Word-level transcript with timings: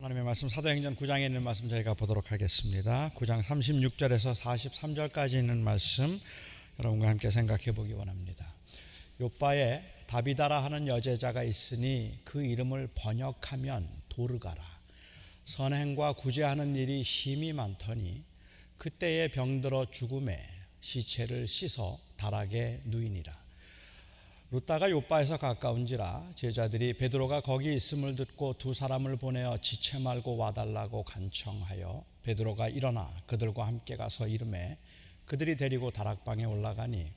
하나님의 0.00 0.24
말씀 0.24 0.48
사도행전 0.48 0.96
9장에 0.96 1.26
있는 1.26 1.42
말씀 1.42 1.68
저희가 1.68 1.92
보도록 1.92 2.32
하겠습니다. 2.32 3.10
9장 3.16 3.42
36절에서 3.42 4.34
43절까지 4.34 5.34
있는 5.34 5.62
말씀 5.62 6.18
여러분과 6.78 7.08
함께 7.08 7.30
생각해 7.30 7.72
보기 7.72 7.92
원합니다. 7.92 8.50
요바에 9.20 9.82
다비다라 10.06 10.64
하는 10.64 10.86
여제자가 10.86 11.42
있으니 11.42 12.18
그 12.24 12.42
이름을 12.42 12.88
번역하면 12.94 13.86
도르가라. 14.08 14.64
선행과 15.44 16.14
구제하는 16.14 16.76
일이 16.76 17.02
심히 17.02 17.52
많더니 17.52 18.24
그때에 18.78 19.28
병들어 19.28 19.90
죽음에 19.90 20.40
시체를 20.80 21.46
씻어 21.46 21.98
다락에 22.16 22.80
누이니라. 22.86 23.49
루다가 24.52 24.90
요바에서 24.90 25.36
가까운지라 25.36 26.32
제자들이 26.34 26.94
베드로가 26.94 27.40
거기 27.40 27.72
있음을 27.72 28.16
듣고 28.16 28.54
두 28.58 28.72
사람을 28.72 29.14
보내어 29.14 29.58
지체 29.58 30.00
말고 30.00 30.38
와달라고 30.38 31.04
간청하여 31.04 32.04
베드로가 32.24 32.68
일어나 32.68 33.08
그들과 33.28 33.64
함께 33.68 33.94
가서 33.94 34.26
이름에 34.26 34.76
그들이 35.24 35.56
데리고 35.56 35.92
다락방에 35.92 36.46
올라가니 36.46 37.12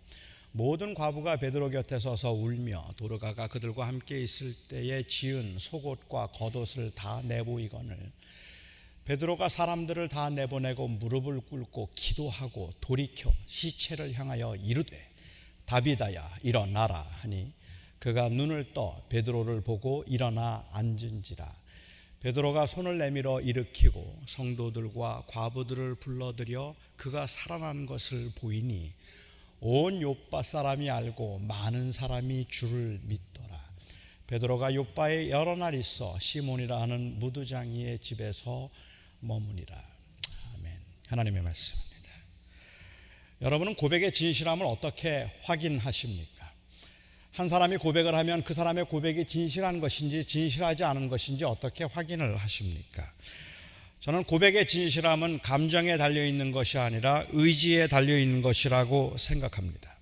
모든 0.52 0.94
과부가 0.94 1.38
베드로 1.38 1.72
곁에 1.72 1.98
서서 1.98 2.34
울며 2.34 2.92
도르가가 2.98 3.48
그들과 3.48 3.88
함께 3.88 4.22
있을 4.22 4.54
때에 4.68 5.02
지은 5.02 5.58
속옷과 5.58 6.28
겉옷을 6.34 6.94
다 6.94 7.20
내보이거늘 7.24 7.98
베드로가 9.06 9.50
사람들을 9.50 10.08
다 10.08 10.30
내보내고 10.30 10.88
무릎을 10.88 11.42
꿇고 11.42 11.90
기도하고 11.96 12.74
돌이켜 12.80 13.32
시체를 13.48 14.14
향하여 14.14 14.56
이르되 14.58 15.13
다비다야 15.66 16.36
일어나라 16.44 17.02
하니 17.02 17.54
그가 18.00 18.30
눈을 18.30 18.74
떠 18.74 19.02
베드로를 19.10 19.62
보고 19.62 20.04
일어나 20.08 20.66
앉은지라. 20.72 21.64
베드로가 22.20 22.66
손을 22.66 22.98
내밀어 22.98 23.42
일으키고 23.42 24.22
성도들과 24.28 25.26
과부들을 25.28 25.96
불러들여 25.96 26.76
그가 26.96 27.28
살아난 27.28 27.86
것을 27.86 28.32
보이니 28.36 28.92
온 29.60 30.02
요빠 30.02 30.42
사람이 30.42 30.90
알고 30.90 31.40
많은 31.40 31.92
사람이 31.92 32.46
주를 32.50 33.00
믿더라. 33.04 33.64
베드로가 34.28 34.74
요빠에 34.74 35.30
여러 35.30 35.56
날 35.56 35.74
있어 35.74 36.18
시몬이라 36.20 36.82
하는 36.82 37.20
무두장이의 37.20 38.00
집에서 38.00 38.70
머무니라. 39.20 39.76
아멘. 40.58 40.74
하나님의 41.08 41.42
말씀 41.42 41.93
여러분은 43.44 43.76
고백의 43.76 44.14
진실함을 44.14 44.66
어떻게 44.66 45.30
확인하십니까? 45.42 46.50
한 47.34 47.50
사람이 47.50 47.76
고백을 47.76 48.16
하면 48.16 48.42
그 48.42 48.54
사람의 48.54 48.86
고백이 48.86 49.26
진실한 49.26 49.82
것인지 49.82 50.24
진실하지 50.24 50.86
않은 50.86 51.10
것인지 51.10 51.44
어떻게 51.44 51.84
확인을 51.84 52.38
하십니까? 52.38 53.06
저는 54.00 54.24
고백의 54.24 54.66
진실함은 54.66 55.40
감정에 55.42 55.98
달려 55.98 56.26
있는 56.26 56.52
것이 56.52 56.78
아니라 56.78 57.26
의지에 57.34 57.88
달려 57.88 58.18
있는 58.18 58.42
것이라고 58.42 59.18
생각합니다. 59.18 59.94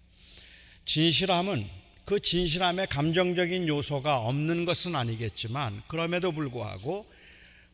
진실함은 0.85 1.67
그 2.05 2.19
진실함에 2.19 2.85
감정적인 2.87 3.67
요소가 3.67 4.19
없는 4.19 4.65
것은 4.65 4.95
아니겠지만 4.95 5.81
그럼에도 5.87 6.31
불구하고 6.31 7.07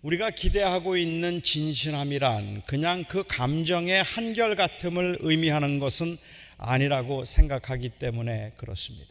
우리가 0.07 0.29
기대하고 0.29 0.95
있는 0.95 1.41
진실함이란 1.41 2.61
그냥 2.61 3.03
그 3.09 3.25
감정의 3.27 4.03
한결같음을 4.03 5.17
의미하는 5.19 5.79
것은 5.79 6.17
아니라고 6.57 7.25
생각하기 7.25 7.89
때문에 7.89 8.53
그렇습니다. 8.55 9.09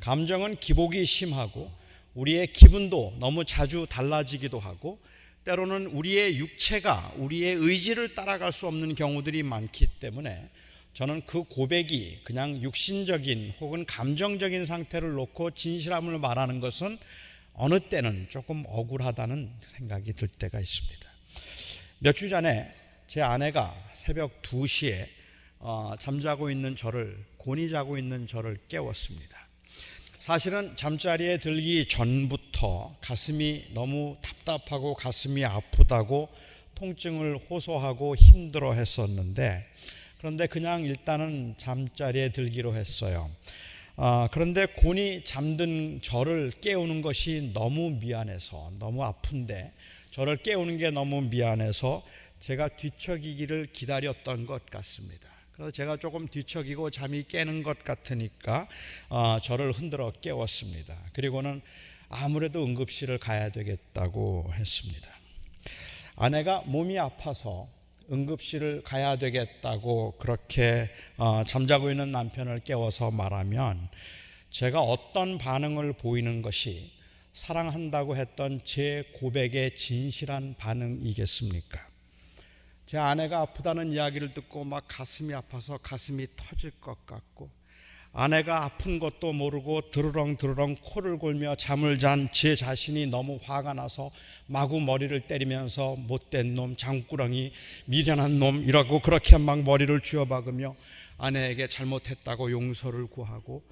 감정은 0.00 0.56
기복이 0.56 1.06
심하고 1.06 1.72
우리의 2.12 2.48
기분도 2.48 3.16
너무 3.18 3.46
자주 3.46 3.86
달라지기도 3.88 4.60
하고 4.60 4.98
때로는 5.46 5.86
우리의 5.86 6.36
육체가 6.36 7.14
우리의 7.16 7.54
의지를 7.54 8.14
따라갈 8.14 8.52
수 8.52 8.66
없는 8.66 8.96
경우들이 8.96 9.42
많기 9.42 9.86
때문에 9.86 10.50
저는 10.92 11.22
그 11.22 11.44
고백이 11.44 12.20
그냥 12.24 12.60
육신적인 12.60 13.54
혹은 13.60 13.86
감정적인 13.86 14.66
상태를 14.66 15.10
놓고 15.12 15.52
진실함을 15.52 16.18
말하는 16.18 16.60
것은 16.60 16.98
어느 17.58 17.80
때는 17.80 18.28
조금 18.30 18.64
억울하다는 18.66 19.52
생각이 19.60 20.12
들 20.12 20.28
때가 20.28 20.58
있습니다. 20.60 21.08
몇 22.00 22.12
주 22.16 22.28
전에 22.28 22.72
제 23.08 23.20
아내가 23.22 23.74
새벽 23.92 24.42
2시에 24.42 25.06
어, 25.58 25.94
잠자고 25.98 26.50
있는 26.50 26.76
저를 26.76 27.24
곤히 27.36 27.68
자고 27.68 27.98
있는 27.98 28.26
저를 28.28 28.58
깨웠습니다. 28.68 29.36
사실은 30.20 30.76
잠자리에 30.76 31.38
들기 31.38 31.86
전부터 31.86 32.96
가슴이 33.00 33.70
너무 33.72 34.16
답답하고 34.22 34.94
가슴이 34.94 35.44
아프다고 35.44 36.28
통증을 36.76 37.38
호소하고 37.50 38.14
힘들어 38.14 38.74
했었는데 38.74 39.66
그런데 40.18 40.46
그냥 40.46 40.82
일단은 40.84 41.54
잠자리에 41.58 42.30
들기로 42.30 42.76
했어요. 42.76 43.30
아, 44.00 44.28
그런데 44.30 44.64
곤히 44.64 45.24
잠든 45.24 46.00
저를 46.02 46.52
깨우는 46.52 47.02
것이 47.02 47.50
너무 47.52 47.90
미안해서 47.90 48.70
너무 48.78 49.02
아픈데 49.02 49.72
저를 50.10 50.36
깨우는 50.36 50.76
게 50.76 50.92
너무 50.92 51.22
미안해서 51.22 52.04
제가 52.38 52.68
뒤척이기를 52.68 53.66
기다렸던 53.72 54.46
것 54.46 54.64
같습니다. 54.66 55.28
그래서 55.52 55.72
제가 55.72 55.96
조금 55.96 56.28
뒤척이고 56.28 56.90
잠이 56.90 57.24
깨는 57.24 57.64
것 57.64 57.82
같으니까 57.82 58.68
어, 59.08 59.40
저를 59.42 59.72
흔들어 59.72 60.12
깨웠습니다. 60.12 60.96
그리고는 61.12 61.60
아무래도 62.08 62.64
응급실을 62.64 63.18
가야 63.18 63.48
되겠다고 63.48 64.52
했습니다. 64.54 65.10
아내가 66.14 66.62
몸이 66.66 67.00
아파서 67.00 67.68
응급실을 68.10 68.82
가야 68.82 69.16
되겠다고 69.16 70.12
그렇게 70.18 70.88
어, 71.16 71.42
잠자고 71.46 71.90
있는 71.90 72.10
남편을 72.10 72.60
깨워서 72.60 73.10
말하면 73.10 73.88
제가 74.50 74.80
어떤 74.80 75.38
반응을 75.38 75.92
보이는 75.94 76.40
것이 76.40 76.90
사랑한다고 77.32 78.16
했던 78.16 78.60
제 78.64 79.04
고백의 79.14 79.76
진실한 79.76 80.54
반응이겠습니까? 80.58 81.86
제 82.86 82.96
아내가 82.96 83.40
아프다는 83.40 83.92
이야기를 83.92 84.32
듣고 84.32 84.64
막 84.64 84.84
가슴이 84.88 85.34
아파서 85.34 85.76
가슴이 85.76 86.26
터질 86.34 86.70
것 86.80 87.04
같고 87.04 87.50
아내가 88.12 88.64
아픈 88.64 88.98
것도 88.98 89.32
모르고 89.32 89.90
드르렁 89.90 90.36
드르렁 90.36 90.76
코를 90.82 91.18
골며 91.18 91.56
잠을 91.56 91.98
잔 91.98 92.28
제 92.32 92.56
자신이 92.56 93.06
너무 93.06 93.38
화가 93.42 93.74
나서 93.74 94.10
마구 94.46 94.80
머리를 94.80 95.20
때리면서 95.22 95.96
못된 95.96 96.54
놈, 96.54 96.76
장꾸렁이, 96.76 97.52
미련한 97.86 98.38
놈이라고 98.38 99.02
그렇게 99.02 99.38
막 99.38 99.62
머리를 99.62 100.00
쥐어박으며 100.00 100.74
아내에게 101.18 101.68
잘못했다고 101.68 102.50
용서를 102.50 103.06
구하고 103.06 103.62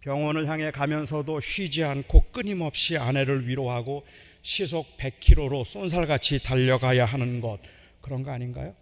병원을 0.00 0.48
향해 0.48 0.70
가면서도 0.70 1.40
쉬지 1.40 1.84
않고 1.84 2.32
끊임없이 2.32 2.96
아내를 2.96 3.46
위로하고 3.46 4.04
시속 4.42 4.96
100km로 4.96 5.64
쏜살같이 5.64 6.42
달려가야 6.42 7.04
하는 7.04 7.40
것 7.40 7.60
그런 8.00 8.24
거 8.24 8.32
아닌가요? 8.32 8.74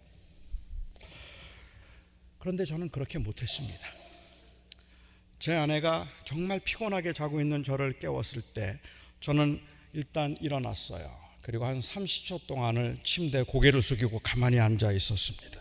그런데 2.39 2.65
저는 2.65 2.89
그렇게 2.89 3.19
못했습니다. 3.19 4.00
제 5.41 5.55
아내가 5.55 6.07
정말 6.23 6.59
피곤하게 6.59 7.13
자고 7.13 7.41
있는 7.41 7.63
저를 7.63 7.97
깨웠을 7.97 8.43
때 8.43 8.77
저는 9.21 9.59
일단 9.91 10.37
일어났어요. 10.39 11.03
그리고 11.41 11.65
한 11.65 11.79
30초 11.79 12.45
동안을 12.45 12.99
침대에 13.03 13.41
고개를 13.41 13.81
숙이고 13.81 14.19
가만히 14.19 14.59
앉아 14.59 14.91
있었습니다. 14.91 15.59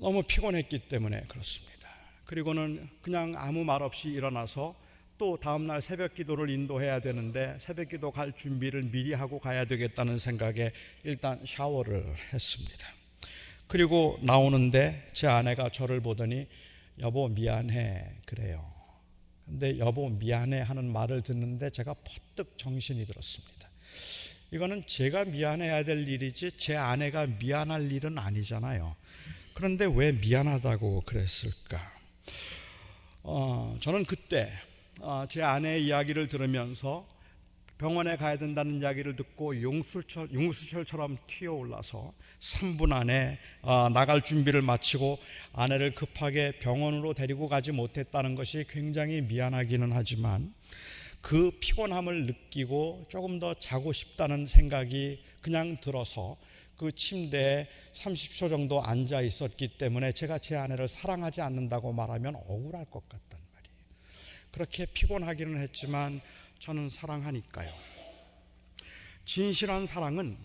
너무 0.00 0.24
피곤했기 0.24 0.88
때문에 0.88 1.20
그렇습니다. 1.28 1.88
그리고는 2.24 2.88
그냥 3.00 3.34
아무 3.36 3.62
말 3.62 3.80
없이 3.84 4.08
일어나서 4.08 4.74
또 5.16 5.36
다음날 5.36 5.80
새벽 5.80 6.14
기도를 6.14 6.50
인도해야 6.50 6.98
되는데 6.98 7.56
새벽 7.60 7.90
기도 7.90 8.10
갈 8.10 8.32
준비를 8.32 8.90
미리 8.90 9.12
하고 9.12 9.38
가야 9.38 9.66
되겠다는 9.66 10.18
생각에 10.18 10.72
일단 11.04 11.40
샤워를 11.44 12.04
했습니다. 12.32 12.88
그리고 13.68 14.18
나오는데 14.22 15.10
제 15.12 15.28
아내가 15.28 15.68
저를 15.68 16.00
보더니 16.00 16.48
여보 17.00 17.28
미안해 17.28 18.12
그래요. 18.26 18.64
근데 19.46 19.78
여보 19.78 20.08
미안해 20.08 20.60
하는 20.60 20.92
말을 20.92 21.22
듣는데 21.22 21.70
제가 21.70 21.94
퍼뜩 21.94 22.58
정신이 22.58 23.06
들었습니다. 23.06 23.68
이거는 24.50 24.84
제가 24.86 25.24
미안해야 25.24 25.84
될 25.84 26.08
일이지 26.08 26.52
제 26.56 26.76
아내가 26.76 27.26
미안할 27.26 27.90
일은 27.90 28.18
아니잖아요. 28.18 28.96
그런데 29.54 29.86
왜 29.86 30.12
미안하다고 30.12 31.02
그랬을까? 31.06 31.80
어, 33.22 33.76
저는 33.80 34.04
그때 34.04 34.48
어, 35.00 35.26
제 35.28 35.42
아내의 35.42 35.84
이야기를 35.86 36.28
들으면서 36.28 37.06
병원에 37.78 38.16
가야 38.16 38.36
된다는 38.38 38.80
이야기를 38.80 39.16
듣고 39.16 39.62
용수철, 39.62 40.32
용수철처럼 40.32 41.18
튀어올라서 41.26 42.12
3분 42.40 42.92
안에 42.92 43.38
어, 43.62 43.88
나갈 43.88 44.22
준비를 44.22 44.62
마치고 44.62 45.18
아내를 45.52 45.94
급하게 45.94 46.52
병원으로 46.58 47.14
데리고 47.14 47.48
가지 47.48 47.72
못했다는 47.72 48.34
것이 48.34 48.64
굉장히 48.68 49.20
미안하기는 49.22 49.90
하지만 49.92 50.54
그 51.20 51.50
피곤함을 51.60 52.26
느끼고 52.26 53.06
조금 53.08 53.40
더 53.40 53.54
자고 53.54 53.92
싶다는 53.92 54.46
생각이 54.46 55.22
그냥 55.40 55.76
들어서 55.80 56.36
그 56.76 56.92
침대에 56.92 57.66
30초 57.92 58.48
정도 58.48 58.80
앉아 58.82 59.20
있었기 59.22 59.78
때문에 59.78 60.12
제가 60.12 60.38
제 60.38 60.54
아내를 60.54 60.86
사랑하지 60.86 61.40
않는다고 61.40 61.92
말하면 61.92 62.36
억울할 62.36 62.84
것 62.84 63.08
같단 63.08 63.40
말이에요. 63.52 63.76
그렇게 64.52 64.86
피곤하기는 64.86 65.60
했지만 65.60 66.20
저는 66.60 66.88
사랑하니까요. 66.88 67.68
진실한 69.24 69.86
사랑은 69.86 70.38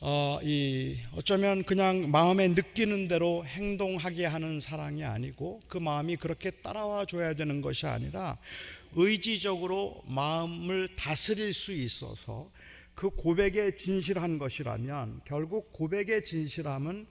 어, 0.00 0.38
이 0.42 0.98
어쩌면 1.14 1.64
그냥 1.64 2.10
마음에 2.10 2.48
느끼는 2.48 3.08
대로 3.08 3.44
행동하게 3.44 4.26
하는 4.26 4.60
사랑이 4.60 5.04
아니고 5.04 5.60
그 5.68 5.78
마음이 5.78 6.16
그렇게 6.16 6.50
따라와 6.50 7.06
줘야 7.06 7.34
되는 7.34 7.60
것이 7.60 7.86
아니라 7.86 8.38
의지적으로 8.94 10.02
마음을 10.06 10.88
다스릴 10.94 11.52
수 11.52 11.72
있어서 11.72 12.50
그 12.94 13.10
고백에 13.10 13.74
진실한 13.74 14.38
것이라면 14.38 15.20
결국 15.24 15.70
고백의 15.72 16.24
진실함은 16.24 17.06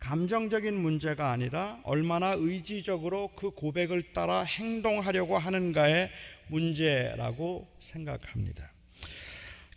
감정적인 0.00 0.80
문제가 0.80 1.30
아니라 1.30 1.78
얼마나 1.84 2.32
의지적으로 2.32 3.30
그 3.36 3.50
고백을 3.50 4.12
따라 4.12 4.42
행동하려고 4.42 5.38
하는가의 5.38 6.10
문제라고 6.48 7.68
생각합니다. 7.78 8.69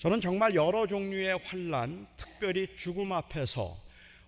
저는 0.04 0.20
정말 0.20 0.54
여러 0.54 0.86
종류의 0.86 1.38
환란, 1.38 2.06
특별히 2.18 2.68
죽음 2.76 3.14
앞에서 3.14 3.78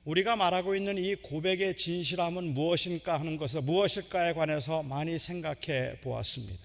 우리가 0.06 0.38
말하고 0.38 0.74
있는 0.74 0.98
이 0.98 1.16
고백의 1.16 1.76
진실함은 1.76 2.54
무엇일까 2.54 3.20
하는 3.20 3.36
것을 3.36 3.62
무엇일까에 3.64 4.36
관해서 4.36 4.84
많이 4.84 5.20
생각해 5.20 6.00
보았습니다. 6.00 6.64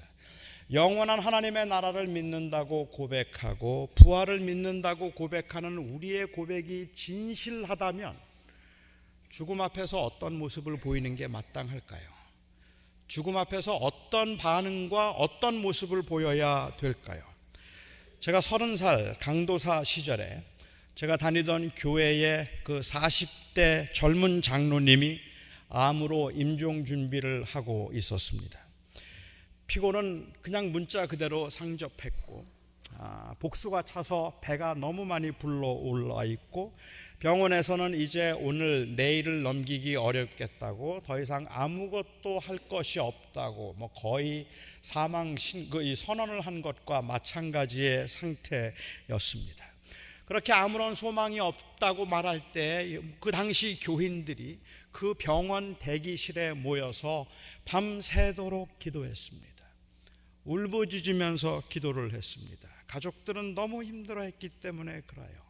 영원한 0.73 1.19
하나님의 1.19 1.67
나라를 1.67 2.07
믿는다고 2.07 2.87
고백하고 2.91 3.91
부활을 3.97 4.39
믿는다고 4.39 5.11
고백하는 5.11 5.77
우리의 5.77 6.27
고백이 6.27 6.93
진실하다면 6.93 8.17
죽음 9.29 9.61
앞에서 9.61 10.05
어떤 10.05 10.39
모습을 10.39 10.79
보이는 10.79 11.17
게 11.17 11.27
마땅할까요? 11.27 12.09
죽음 13.09 13.37
앞에서 13.39 13.75
어떤 13.75 14.37
반응과 14.37 15.11
어떤 15.11 15.57
모습을 15.57 16.03
보여야 16.03 16.71
될까요? 16.79 17.30
제가 18.21 18.43
서른 18.43 18.77
살 18.77 19.17
강도사 19.19 19.83
시절에 19.83 20.43
제가 20.95 21.17
다니던 21.17 21.71
교회의 21.75 22.51
그 22.65 22.81
40대 22.81 23.95
젊은 23.95 24.43
장로님이 24.43 25.19
암으로 25.71 26.33
임종 26.33 26.85
준비를 26.85 27.45
하고 27.45 27.91
있었습니다. 27.95 28.61
피고는 29.69 30.35
그냥 30.43 30.71
문자 30.71 31.07
그대로 31.07 31.49
상접했고 31.49 32.45
아, 32.99 33.35
복수가 33.39 33.81
차서 33.85 34.41
배가 34.43 34.75
너무 34.75 35.07
많이 35.07 35.31
불러 35.33 35.69
올라 35.69 36.23
있고 36.25 36.77
병원에서는 37.21 38.01
이제 38.01 38.31
오늘 38.31 38.97
내일을 38.97 39.43
넘기기 39.43 39.95
어렵겠다고 39.95 41.03
더 41.05 41.21
이상 41.21 41.47
아무것도 41.51 42.39
할 42.39 42.57
것이 42.57 42.99
없다고 42.99 43.75
뭐 43.77 43.89
거의 43.93 44.47
사망 44.81 45.37
신, 45.37 45.69
그 45.69 45.95
선언을 45.95 46.41
한 46.41 46.63
것과 46.63 47.03
마찬가지의 47.03 48.09
상태였습니다. 48.09 49.67
그렇게 50.25 50.55
아무런 50.55 50.95
소망이 50.95 51.41
없다고 51.41 52.07
말할 52.07 52.41
때 52.53 53.01
그 53.21 53.31
당시 53.31 53.79
교인들이 53.81 54.59
그 54.91 55.13
병원 55.13 55.77
대기실에 55.79 56.55
모여서 56.55 57.27
밤새도록 57.67 58.79
기도했습니다. 58.79 59.51
울부짖으면서 60.45 61.65
기도를 61.69 62.15
했습니다. 62.15 62.67
가족들은 62.87 63.55
너무 63.55 63.85
힘들어했기 63.85 64.49
때문에 64.49 65.03
그래요. 65.03 65.50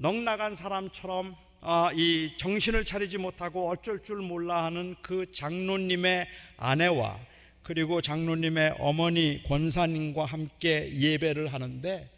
넉나간 0.00 0.54
사람처럼 0.54 1.34
아, 1.60 1.90
이 1.92 2.32
정신을 2.38 2.84
차리지 2.84 3.18
못하고 3.18 3.68
어쩔 3.68 4.00
줄 4.00 4.18
몰라 4.18 4.64
하는 4.64 4.94
그 5.02 5.30
장로님의 5.32 6.28
아내와 6.56 7.18
그리고 7.64 8.00
장로님의 8.00 8.76
어머니 8.78 9.42
권사님과 9.42 10.24
함께 10.24 10.90
예배를 10.94 11.52
하는데 11.52 12.08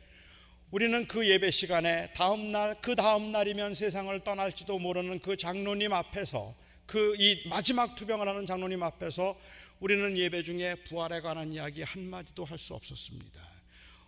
우리는 0.70 1.06
그 1.06 1.26
예배 1.26 1.50
시간에 1.50 2.12
다음 2.14 2.52
날, 2.52 2.76
그 2.82 2.94
다음 2.94 3.32
날이면 3.32 3.74
세상을 3.74 4.20
떠날지도 4.24 4.78
모르는 4.78 5.18
그 5.20 5.36
장로님 5.36 5.92
앞에서 5.92 6.54
그 6.86 7.16
이 7.18 7.48
마지막 7.48 7.94
투병을 7.96 8.28
하는 8.28 8.44
장로님 8.46 8.82
앞에서 8.82 9.36
우리는 9.80 10.16
예배 10.18 10.42
중에 10.42 10.74
부활에 10.84 11.20
관한 11.22 11.52
이야기 11.52 11.82
한마디도 11.82 12.44
할 12.44 12.58
수 12.58 12.74
없었습니다. 12.74 13.40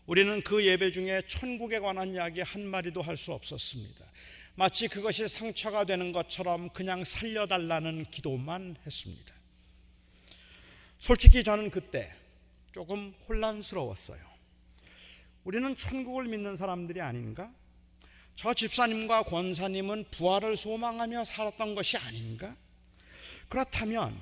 우리는 0.06 0.42
그 0.42 0.64
예배 0.64 0.92
중에 0.92 1.22
천국에 1.28 1.78
관한 1.78 2.14
이야기 2.14 2.40
한 2.40 2.66
마디도 2.66 3.02
할 3.02 3.16
수 3.16 3.32
없었습니다. 3.32 4.04
마치 4.54 4.88
그것이 4.88 5.28
상처가 5.28 5.84
되는 5.84 6.12
것처럼 6.12 6.70
그냥 6.70 7.04
살려달라는 7.04 8.06
기도만 8.10 8.76
했습니다. 8.84 9.32
솔직히 10.98 11.42
저는 11.42 11.70
그때 11.70 12.12
조금 12.72 13.14
혼란스러웠어요. 13.28 14.20
우리는 15.44 15.74
천국을 15.74 16.26
믿는 16.28 16.56
사람들이 16.56 17.00
아닌가? 17.00 17.52
저 18.34 18.54
집사님과 18.54 19.24
권사님은 19.24 20.06
부활을 20.10 20.56
소망하며 20.56 21.24
살았던 21.24 21.74
것이 21.74 21.96
아닌가? 21.96 22.56
그렇다면 23.48 24.18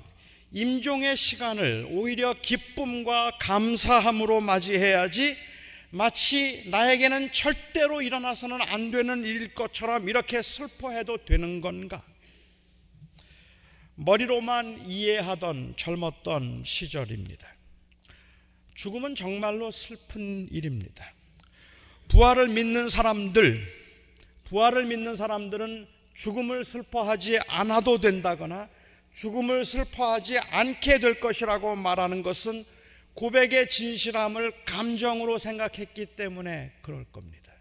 임종의 0.51 1.17
시간을 1.17 1.87
오히려 1.91 2.33
기쁨과 2.33 3.37
감사함으로 3.39 4.41
맞이해야지 4.41 5.37
마치 5.93 6.69
나에게는 6.69 7.33
절대로 7.33 8.01
일어나서는 8.01 8.61
안 8.61 8.91
되는 8.91 9.23
일일 9.23 9.53
것처럼 9.53 10.07
이렇게 10.07 10.41
슬퍼해도 10.41 11.25
되는 11.25 11.59
건가? 11.59 12.01
머리로만 13.95 14.85
이해하던 14.87 15.73
젊었던 15.75 16.63
시절입니다. 16.63 17.45
죽음은 18.73 19.15
정말로 19.15 19.69
슬픈 19.69 20.47
일입니다. 20.49 21.13
부활을 22.07 22.47
믿는 22.47 22.87
사람들, 22.87 23.61
부활을 24.45 24.85
믿는 24.85 25.17
사람들은 25.17 25.87
죽음을 26.13 26.63
슬퍼하지 26.63 27.39
않아도 27.47 27.99
된다거나 27.99 28.69
죽음을 29.13 29.65
슬퍼하지 29.65 30.39
않게 30.39 30.99
될 30.99 31.19
것이라고 31.19 31.75
말하는 31.75 32.23
것은 32.23 32.65
고백의 33.13 33.69
진실함을 33.69 34.65
감정으로 34.65 35.37
생각했기 35.37 36.07
때문에 36.07 36.71
그럴 36.81 37.05
겁니다. 37.05 37.51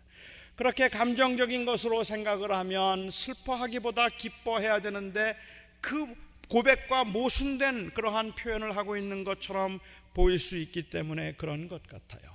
그렇게 0.56 0.88
감정적인 0.88 1.64
것으로 1.64 2.04
생각을 2.04 2.50
하면 2.52 3.10
슬퍼하기보다 3.10 4.10
기뻐해야 4.10 4.80
되는데 4.80 5.36
그 5.80 6.06
고백과 6.48 7.04
모순된 7.04 7.90
그러한 7.94 8.34
표현을 8.34 8.76
하고 8.76 8.96
있는 8.96 9.24
것처럼 9.24 9.80
보일 10.14 10.38
수 10.38 10.58
있기 10.58 10.90
때문에 10.90 11.34
그런 11.34 11.68
것 11.68 11.82
같아요. 11.86 12.30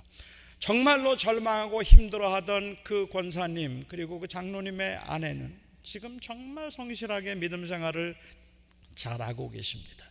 정말로 0.58 1.16
절망하고 1.16 1.82
힘들어하던 1.82 2.78
그 2.82 3.08
권사님 3.10 3.84
그리고 3.88 4.18
그 4.18 4.26
장로님의 4.26 4.96
아내는 4.96 5.56
지금 5.82 6.18
정말 6.18 6.70
성실하게 6.70 7.36
믿음 7.36 7.66
생활을 7.66 8.16
잘하고 8.96 9.50
계십니다. 9.50 10.05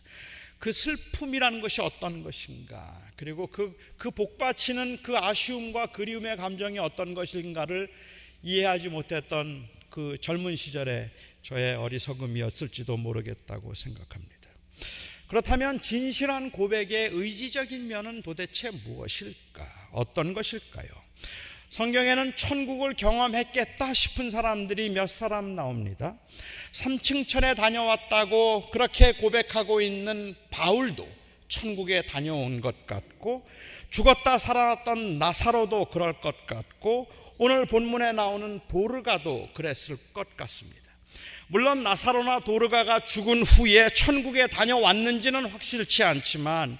그 0.58 0.72
슬픔이라는 0.72 1.60
것이 1.60 1.80
어떤 1.80 2.22
것인가, 2.22 3.02
그리고 3.16 3.46
그, 3.46 3.76
그 3.96 4.10
복받치는 4.10 5.02
그 5.02 5.16
아쉬움과 5.16 5.86
그리움의 5.86 6.36
감정이 6.36 6.78
어떤 6.78 7.14
것인가를 7.14 7.88
이해하지 8.42 8.88
못했던 8.88 9.68
그 9.90 10.16
젊은 10.20 10.56
시절에 10.56 11.10
저의 11.42 11.74
어리석음이었을지도 11.76 12.96
모르겠다고 12.96 13.74
생각합니다. 13.74 14.36
그렇다면 15.28 15.80
진실한 15.80 16.50
고백의 16.50 17.10
의지적인 17.12 17.88
면은 17.88 18.22
도대체 18.22 18.70
무엇일까? 18.70 19.90
어떤 19.92 20.34
것일까요? 20.34 20.88
성경에는 21.68 22.36
천국을 22.36 22.94
경험했겠다 22.94 23.92
싶은 23.92 24.30
사람들이 24.30 24.90
몇 24.90 25.08
사람 25.08 25.54
나옵니다. 25.56 26.16
3층 26.72 27.26
천에 27.26 27.54
다녀왔다고 27.54 28.70
그렇게 28.70 29.12
고백하고 29.12 29.80
있는 29.80 30.34
바울도 30.50 31.06
천국에 31.48 32.02
다녀온 32.02 32.60
것 32.60 32.86
같고 32.86 33.46
죽었다 33.90 34.38
살아났던 34.38 35.18
나사로도 35.18 35.86
그럴 35.86 36.20
것 36.20 36.46
같고 36.46 37.08
오늘 37.38 37.66
본문에 37.66 38.12
나오는 38.12 38.60
도르가도 38.68 39.50
그랬을 39.54 39.96
것 40.12 40.36
같습니다. 40.36 40.86
물론 41.48 41.82
나사로나 41.82 42.40
도르가가 42.40 43.00
죽은 43.00 43.42
후에 43.42 43.90
천국에 43.90 44.46
다녀왔는지는 44.48 45.46
확실치 45.46 46.02
않지만 46.02 46.78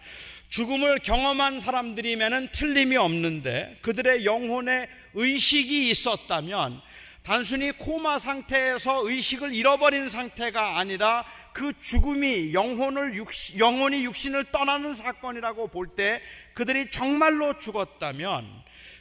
죽음을 0.57 1.01
경험한 1.01 1.61
사람들이면 1.61 2.49
틀림이 2.51 2.97
없는데 2.97 3.77
그들의 3.83 4.25
영혼에 4.25 4.89
의식이 5.13 5.91
있었다면 5.91 6.81
단순히 7.23 7.73
코마 7.73 8.19
상태에서 8.19 9.07
의식을 9.07 9.55
잃어버린 9.55 10.09
상태가 10.09 10.79
아니라 10.79 11.27
그 11.53 11.79
죽음이 11.79 12.55
영혼을 12.55 13.15
육신, 13.17 13.59
영혼이 13.59 14.03
육신을 14.05 14.47
떠나는 14.51 14.95
사건이라고 14.95 15.69
볼 15.69 15.95
때 15.95 16.23
그들이 16.55 16.89
정말로 16.89 17.59
죽었다면 17.59 18.47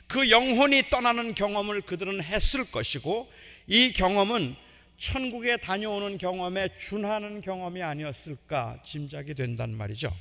그 0.07 0.29
영혼이 0.29 0.89
떠나는 0.89 1.35
경험을 1.35 1.83
그들은 1.83 2.21
했을 2.21 2.69
것이고 2.69 3.31
이 3.67 3.93
경험은 3.93 4.57
천국에 4.97 5.55
다녀오는 5.55 6.17
경험에 6.17 6.75
준하는 6.77 7.39
경험이 7.39 7.81
아니었을까 7.81 8.81
짐작이 8.83 9.35
된단 9.35 9.74
말이죠. 9.74 10.12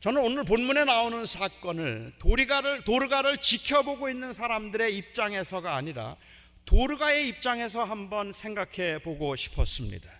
저는 0.00 0.22
오늘 0.22 0.44
본문에 0.44 0.86
나오는 0.86 1.26
사건을 1.26 2.14
도리가를 2.18 2.84
도르가를 2.84 3.36
지켜보고 3.36 4.08
있는 4.08 4.32
사람들의 4.32 4.96
입장에서가 4.96 5.76
아니라 5.76 6.16
도르가의 6.64 7.28
입장에서 7.28 7.84
한번 7.84 8.32
생각해 8.32 9.00
보고 9.02 9.36
싶었습니다. 9.36 10.10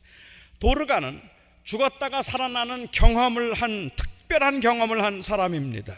도르가는 0.59 1.23
죽었다가 1.65 2.21
살아나는 2.21 2.89
경험을 2.91 3.55
한 3.55 3.89
특별한 3.97 4.61
경험을 4.61 5.03
한 5.03 5.23
사람입니다. 5.23 5.97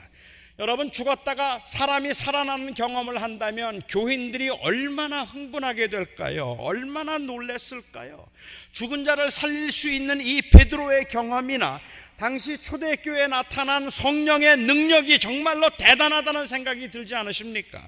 여러분 0.59 0.92
죽었다가 0.92 1.62
사람이 1.64 2.12
살아나는 2.12 2.75
경험을 2.75 3.23
한다면 3.23 3.80
교인들이 3.88 4.50
얼마나 4.50 5.23
흥분하게 5.23 5.88
될까요? 5.88 6.56
얼마나 6.61 7.16
놀랬을까요? 7.18 8.26
죽은 8.73 9.04
자를 9.04 9.30
살릴 9.30 9.73
수 9.73 9.88
있는 9.90 10.21
이 10.21 10.42
베드로의 10.42 11.06
경험이나 11.11 11.80
당시 12.18 12.59
초대교회에 12.59 13.28
나타난 13.28 13.88
성령의 13.88 14.59
능력이 14.59 15.18
정말로 15.18 15.71
대단하다는 15.71 16.47
생각이 16.47 16.90
들지 16.90 17.14
않으십니까? 17.14 17.82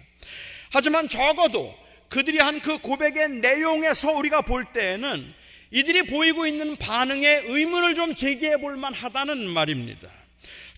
하지만 0.71 1.09
적어도 1.09 1.77
그들이 2.09 2.39
한 2.39 2.61
그 2.61 2.79
고백의 2.79 3.41
내용에서 3.41 4.13
우리가 4.13 4.41
볼 4.41 4.65
때에는 4.65 5.35
이들이 5.71 6.05
보이고 6.05 6.47
있는 6.47 6.77
반응에 6.77 7.43
의문을 7.47 7.95
좀 7.95 8.15
제기해 8.15 8.57
볼 8.59 8.77
만하다는 8.77 9.49
말입니다. 9.51 10.24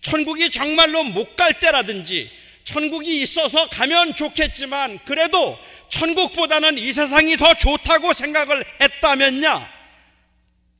천국이 0.01 0.49
정말로 0.51 1.03
못 1.03 1.35
갈 1.35 1.59
때라든지 1.59 2.31
천국이 2.63 3.21
있어서 3.21 3.69
가면 3.69 4.15
좋겠지만 4.15 4.99
그래도 5.05 5.57
천국보다는 5.89 6.77
이 6.77 6.91
세상이 6.91 7.37
더 7.37 7.53
좋다고 7.53 8.11
생각을 8.13 8.65
했다면야. 8.81 9.77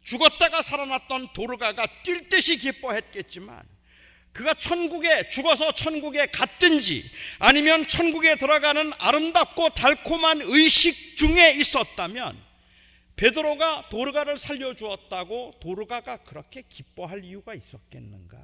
죽었다가 0.03 0.61
살아났던 0.61 1.33
도르가가 1.33 1.85
뛸 2.03 2.29
듯이 2.29 2.57
기뻐했겠지만 2.57 3.61
그가 4.31 4.53
천국에 4.53 5.29
죽어서 5.29 5.71
천국에 5.73 6.27
갔든지 6.27 7.03
아니면 7.39 7.87
천국에 7.87 8.35
들어가는 8.35 8.93
아름답고 8.99 9.69
달콤한 9.69 10.41
의식 10.43 11.17
중에 11.17 11.51
있었다면 11.57 12.37
베드로가 13.15 13.89
도르가를 13.89 14.37
살려 14.37 14.75
주었다고 14.75 15.55
도르가가 15.59 16.17
그렇게 16.17 16.61
기뻐할 16.69 17.23
이유가 17.25 17.53
있었겠는가 17.53 18.37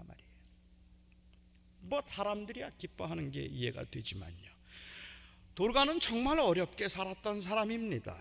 뭐 1.93 2.01
사람들이야 2.03 2.71
기뻐하는 2.79 3.29
게 3.29 3.41
이해가 3.41 3.83
되지만요. 3.91 4.51
도르가는 5.53 5.99
정말 5.99 6.39
어렵게 6.39 6.89
살았던 6.89 7.41
사람입니다. 7.41 8.17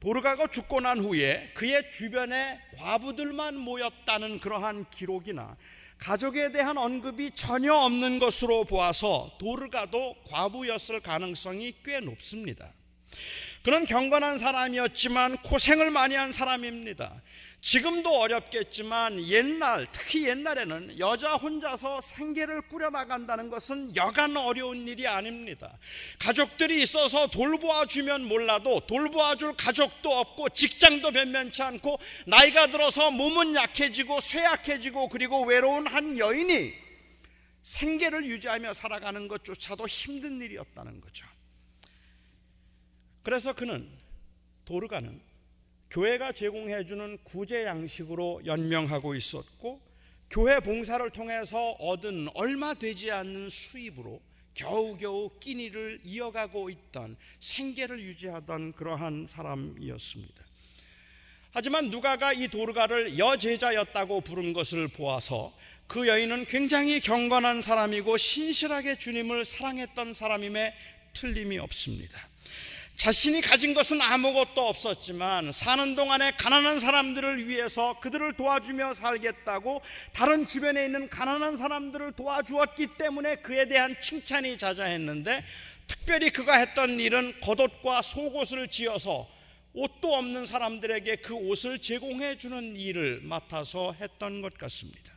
도르가가 0.00 0.46
죽고 0.46 0.80
난 0.80 0.98
후에 0.98 1.50
그의 1.52 1.90
주변에 1.90 2.58
과부들만 2.78 3.56
모였다는 3.58 4.40
그러한 4.40 4.88
기록이나 4.88 5.54
가족에 5.98 6.50
대한 6.50 6.78
언급이 6.78 7.32
전혀 7.32 7.74
없는 7.74 8.20
것으로 8.20 8.64
보아서 8.64 9.36
도르가도 9.38 10.22
과부였을 10.26 11.00
가능성이 11.00 11.74
꽤 11.84 12.00
높습니다. 12.00 12.72
그는 13.62 13.84
경건한 13.84 14.38
사람이었지만 14.38 15.42
고생을 15.42 15.90
많이 15.90 16.14
한 16.14 16.32
사람입니다. 16.32 17.22
지금도 17.60 18.20
어렵겠지만 18.20 19.26
옛날 19.26 19.86
특히 19.92 20.28
옛날에는 20.28 20.98
여자 21.00 21.34
혼자서 21.34 22.00
생계를 22.00 22.62
꾸려나간다는 22.62 23.50
것은 23.50 23.96
여간 23.96 24.36
어려운 24.36 24.86
일이 24.86 25.06
아닙니다. 25.08 25.76
가족들이 26.20 26.80
있어서 26.82 27.26
돌보아 27.26 27.86
주면 27.86 28.26
몰라도 28.28 28.80
돌보아 28.80 29.34
줄 29.36 29.56
가족도 29.56 30.18
없고 30.18 30.50
직장도 30.50 31.10
변변치 31.10 31.62
않고 31.62 31.98
나이가 32.26 32.68
들어서 32.68 33.10
몸은 33.10 33.56
약해지고 33.56 34.20
쇠약해지고 34.20 35.08
그리고 35.08 35.44
외로운 35.44 35.86
한 35.88 36.16
여인이 36.16 36.72
생계를 37.62 38.24
유지하며 38.24 38.72
살아가는 38.72 39.26
것조차도 39.28 39.86
힘든 39.88 40.40
일이었다는 40.40 41.00
거죠. 41.00 41.26
그래서 43.22 43.52
그는 43.52 43.90
도르가는 44.64 45.27
교회가 45.90 46.32
제공해주는 46.32 47.18
구제 47.24 47.64
양식으로 47.64 48.42
연명하고 48.44 49.14
있었고 49.14 49.80
교회 50.30 50.60
봉사를 50.60 51.08
통해서 51.10 51.70
얻은 51.78 52.28
얼마 52.34 52.74
되지 52.74 53.10
않는 53.10 53.48
수입으로 53.48 54.20
겨우겨우 54.54 55.38
끼니를 55.40 56.00
이어가고 56.04 56.68
있던 56.68 57.16
생계를 57.40 58.00
유지하던 58.00 58.72
그러한 58.72 59.26
사람이었습니다. 59.26 60.44
하지만 61.52 61.86
누가가 61.86 62.32
이 62.32 62.48
도르가를 62.48 63.18
여제자였다고 63.18 64.20
부른 64.20 64.52
것을 64.52 64.88
보아서 64.88 65.56
그 65.86 66.06
여인은 66.06 66.44
굉장히 66.44 67.00
경건한 67.00 67.62
사람이고 67.62 68.18
신실하게 68.18 68.98
주님을 68.98 69.46
사랑했던 69.46 70.12
사람임에 70.12 70.74
틀림이 71.14 71.58
없습니다. 71.58 72.28
자신이 72.98 73.40
가진 73.42 73.74
것은 73.74 74.00
아무것도 74.02 74.60
없었지만 74.60 75.52
사는 75.52 75.94
동안에 75.94 76.32
가난한 76.32 76.80
사람들을 76.80 77.46
위해서 77.46 77.98
그들을 78.00 78.32
도와주며 78.32 78.92
살겠다고 78.92 79.80
다른 80.12 80.44
주변에 80.44 80.84
있는 80.84 81.08
가난한 81.08 81.56
사람들을 81.56 82.12
도와주었기 82.12 82.98
때문에 82.98 83.36
그에 83.36 83.68
대한 83.68 83.94
칭찬이 84.00 84.58
자자했는데 84.58 85.44
특별히 85.86 86.30
그가 86.30 86.58
했던 86.58 86.98
일은 86.98 87.40
겉옷과 87.40 88.02
속옷을 88.02 88.66
지어서 88.66 89.28
옷도 89.74 90.16
없는 90.16 90.44
사람들에게 90.44 91.16
그 91.16 91.34
옷을 91.34 91.80
제공해 91.80 92.36
주는 92.36 92.74
일을 92.74 93.20
맡아서 93.22 93.92
했던 93.92 94.42
것 94.42 94.58
같습니다. 94.58 95.12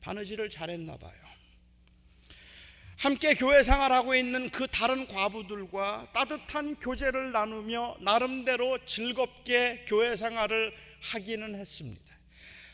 바느질을 0.00 0.48
잘했나 0.48 0.96
봐요. 0.96 1.21
함께 3.02 3.34
교회 3.34 3.64
생활하고 3.64 4.14
있는 4.14 4.48
그 4.50 4.68
다른 4.68 5.08
과부들과 5.08 6.06
따뜻한 6.12 6.76
교제를 6.76 7.32
나누며 7.32 7.96
나름대로 7.98 8.78
즐겁게 8.84 9.84
교회 9.88 10.14
생활을 10.14 10.72
하기는 11.10 11.56
했습니다. 11.56 12.00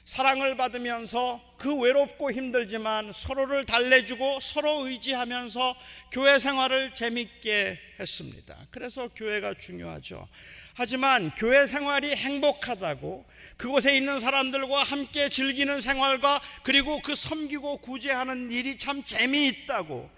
사랑을 0.04 0.58
받으면서 0.58 1.40
그 1.56 1.74
외롭고 1.74 2.30
힘들지만 2.30 3.14
서로를 3.14 3.64
달래주고 3.64 4.40
서로 4.42 4.86
의지하면서 4.86 5.74
교회 6.12 6.38
생활을 6.38 6.92
재밌게 6.92 7.78
했습니다. 7.98 8.54
그래서 8.70 9.08
교회가 9.08 9.54
중요하죠. 9.54 10.28
하지만 10.74 11.30
교회 11.36 11.64
생활이 11.64 12.14
행복하다고 12.14 13.24
그곳에 13.56 13.96
있는 13.96 14.20
사람들과 14.20 14.84
함께 14.84 15.30
즐기는 15.30 15.80
생활과 15.80 16.38
그리고 16.64 17.00
그 17.00 17.14
섬기고 17.14 17.78
구제하는 17.78 18.52
일이 18.52 18.76
참 18.76 19.02
재미있다고 19.02 20.17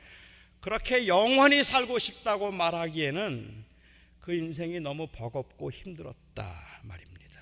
그렇게 0.61 1.07
영원히 1.07 1.65
살고 1.65 1.99
싶다고 1.99 2.53
말하기에는 2.53 3.65
그 4.21 4.35
인생이 4.35 4.81
너무 4.81 5.07
버겁고 5.07 5.71
힘들었다 5.71 6.81
말입니다. 6.85 7.41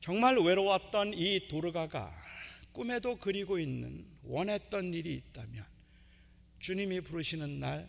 정말 0.00 0.38
외로웠던 0.38 1.14
이 1.14 1.48
도르가가 1.48 2.10
꿈에도 2.72 3.16
그리고 3.16 3.58
있는 3.58 4.06
원했던 4.22 4.92
일이 4.92 5.14
있다면 5.14 5.64
주님이 6.58 7.00
부르시는 7.00 7.58
날 7.58 7.88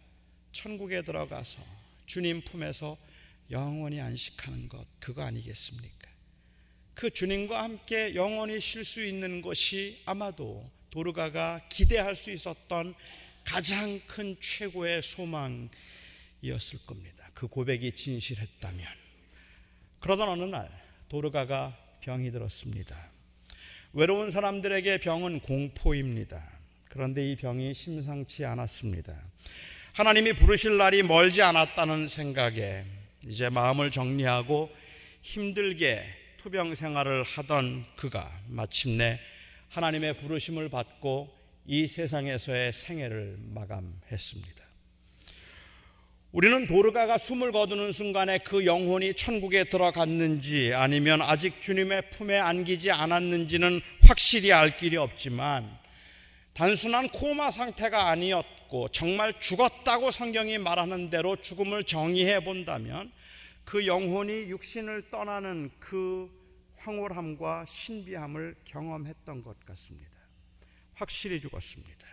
천국에 0.54 1.02
들어가서 1.02 1.62
주님 2.06 2.42
품에서 2.44 2.98
영원히 3.52 4.00
안식하는 4.00 4.70
것 4.70 4.88
그거 5.00 5.24
아니겠습니까? 5.24 6.10
그 6.94 7.10
주님과 7.10 7.64
함께 7.64 8.16
영원히 8.16 8.60
쉴 8.62 8.86
수 8.86 9.04
있는 9.04 9.42
것이 9.42 10.02
아마도 10.06 10.70
도르가가 10.90 11.62
기대할 11.70 12.16
수 12.16 12.32
있었던 12.32 12.94
가장 13.44 14.00
큰 14.08 14.36
최고의 14.40 15.02
소망이었을 15.04 16.80
겁니다. 16.86 17.30
그 17.34 17.48
고백이 17.48 17.96
진실했다면. 17.96 18.88
그러던 20.00 20.30
어느 20.30 20.44
날 20.44 20.70
도르가가 21.10 21.78
병이 22.02 22.32
들었습니다. 22.32 23.12
외로운 23.94 24.32
사람들에게 24.32 25.00
병은 25.00 25.42
공포입니다. 25.42 26.42
그런데 26.90 27.30
이 27.30 27.36
병이 27.36 27.74
심상치 27.74 28.46
않았습니다. 28.46 29.14
하나님이 29.94 30.34
부르실 30.34 30.78
날이 30.78 31.04
멀지 31.04 31.42
않았다는 31.42 32.08
생각에 32.08 32.86
이제 33.26 33.50
마음을 33.50 33.92
정리하고 33.92 34.72
힘들게 35.22 36.06
투병 36.38 36.74
생활을 36.74 37.24
하던 37.24 37.86
그가 37.96 38.32
마침내 38.48 39.20
하나님의 39.70 40.18
부르심을 40.18 40.70
받고 40.70 41.41
이 41.74 41.88
세상에서의 41.88 42.74
생애를 42.74 43.38
마감했습니다. 43.54 44.66
우리는 46.34 46.68
도르가가 46.68 47.18
숨을 47.18 47.54
거두는 47.54 47.94
순간에 47.94 48.40
그 48.40 48.66
영혼이 48.66 49.14
천국에 49.14 49.64
들어갔는지 49.64 50.74
아니면 50.74 51.22
아직 51.22 51.62
주님의 51.62 52.10
품에 52.10 52.38
안기지 52.38 52.92
않았는지는 52.92 53.80
확실히 54.02 54.52
알 54.52 54.76
길이 54.76 54.98
없지만 54.98 55.80
단순한 56.56 57.08
코마 57.08 57.52
상태가 57.52 58.10
아니었고 58.10 58.90
정말 58.90 59.40
죽었다고 59.40 60.12
성경이 60.12 60.58
말하는 60.58 61.10
대로 61.10 61.38
죽음을 61.38 61.86
정의해 61.86 62.44
본다면 62.44 63.10
그 63.64 63.88
영혼이 63.88 64.50
육신을 64.50 65.08
떠나는 65.08 65.70
그 65.80 66.30
황홀함과 66.80 67.64
신비함을 67.64 68.56
경험했던 68.66 69.42
것 69.42 69.58
같습니다. 69.66 70.21
확실히 71.02 71.42
죽었습니다. 71.42 72.08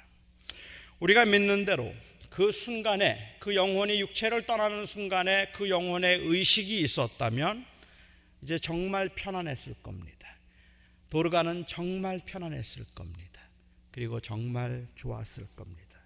우리가 1.01 1.27
믿는 1.27 1.67
대로 1.67 1.95
그 2.31 2.51
순간에 2.51 3.37
그 3.39 3.55
영혼이 3.55 4.01
육체를 4.01 4.47
떠나는 4.47 4.87
순간에 4.87 5.51
그 5.53 5.69
영혼의 5.69 6.21
의식이 6.23 6.81
있었다면 6.81 7.67
이제 8.43 8.59
정말 8.59 9.11
편안했을 9.11 9.75
겁니다. 9.83 10.27
도르가는 11.11 11.67
정말 11.67 12.21
편안했을 12.25 12.85
겁니다. 12.95 13.43
그리고 13.91 14.21
정말 14.21 14.87
좋았을 14.95 15.45
겁니다. 15.55 15.99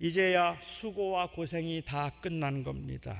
이제야 0.00 0.58
수고와 0.60 1.28
고생이 1.28 1.82
다 1.84 2.10
끝난 2.20 2.64
겁니다. 2.64 3.14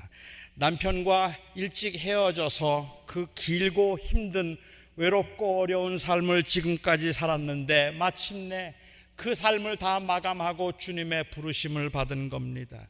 남편과 0.55 1.37
일찍 1.55 1.97
헤어져서 1.97 3.05
그 3.07 3.27
길고 3.35 3.97
힘든 3.97 4.57
외롭고 4.97 5.61
어려운 5.61 5.97
삶을 5.97 6.43
지금까지 6.43 7.13
살았는데 7.13 7.91
마침내 7.91 8.75
그 9.21 9.35
삶을 9.35 9.77
다 9.77 9.99
마감하고 9.99 10.77
주님의 10.77 11.29
부르심을 11.29 11.91
받은 11.91 12.29
겁니다. 12.29 12.87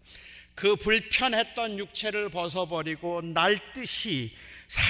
그 0.56 0.78
불편했던 0.78 1.78
육체를 1.78 2.30
벗어버리고 2.30 3.22
날듯이 3.22 4.32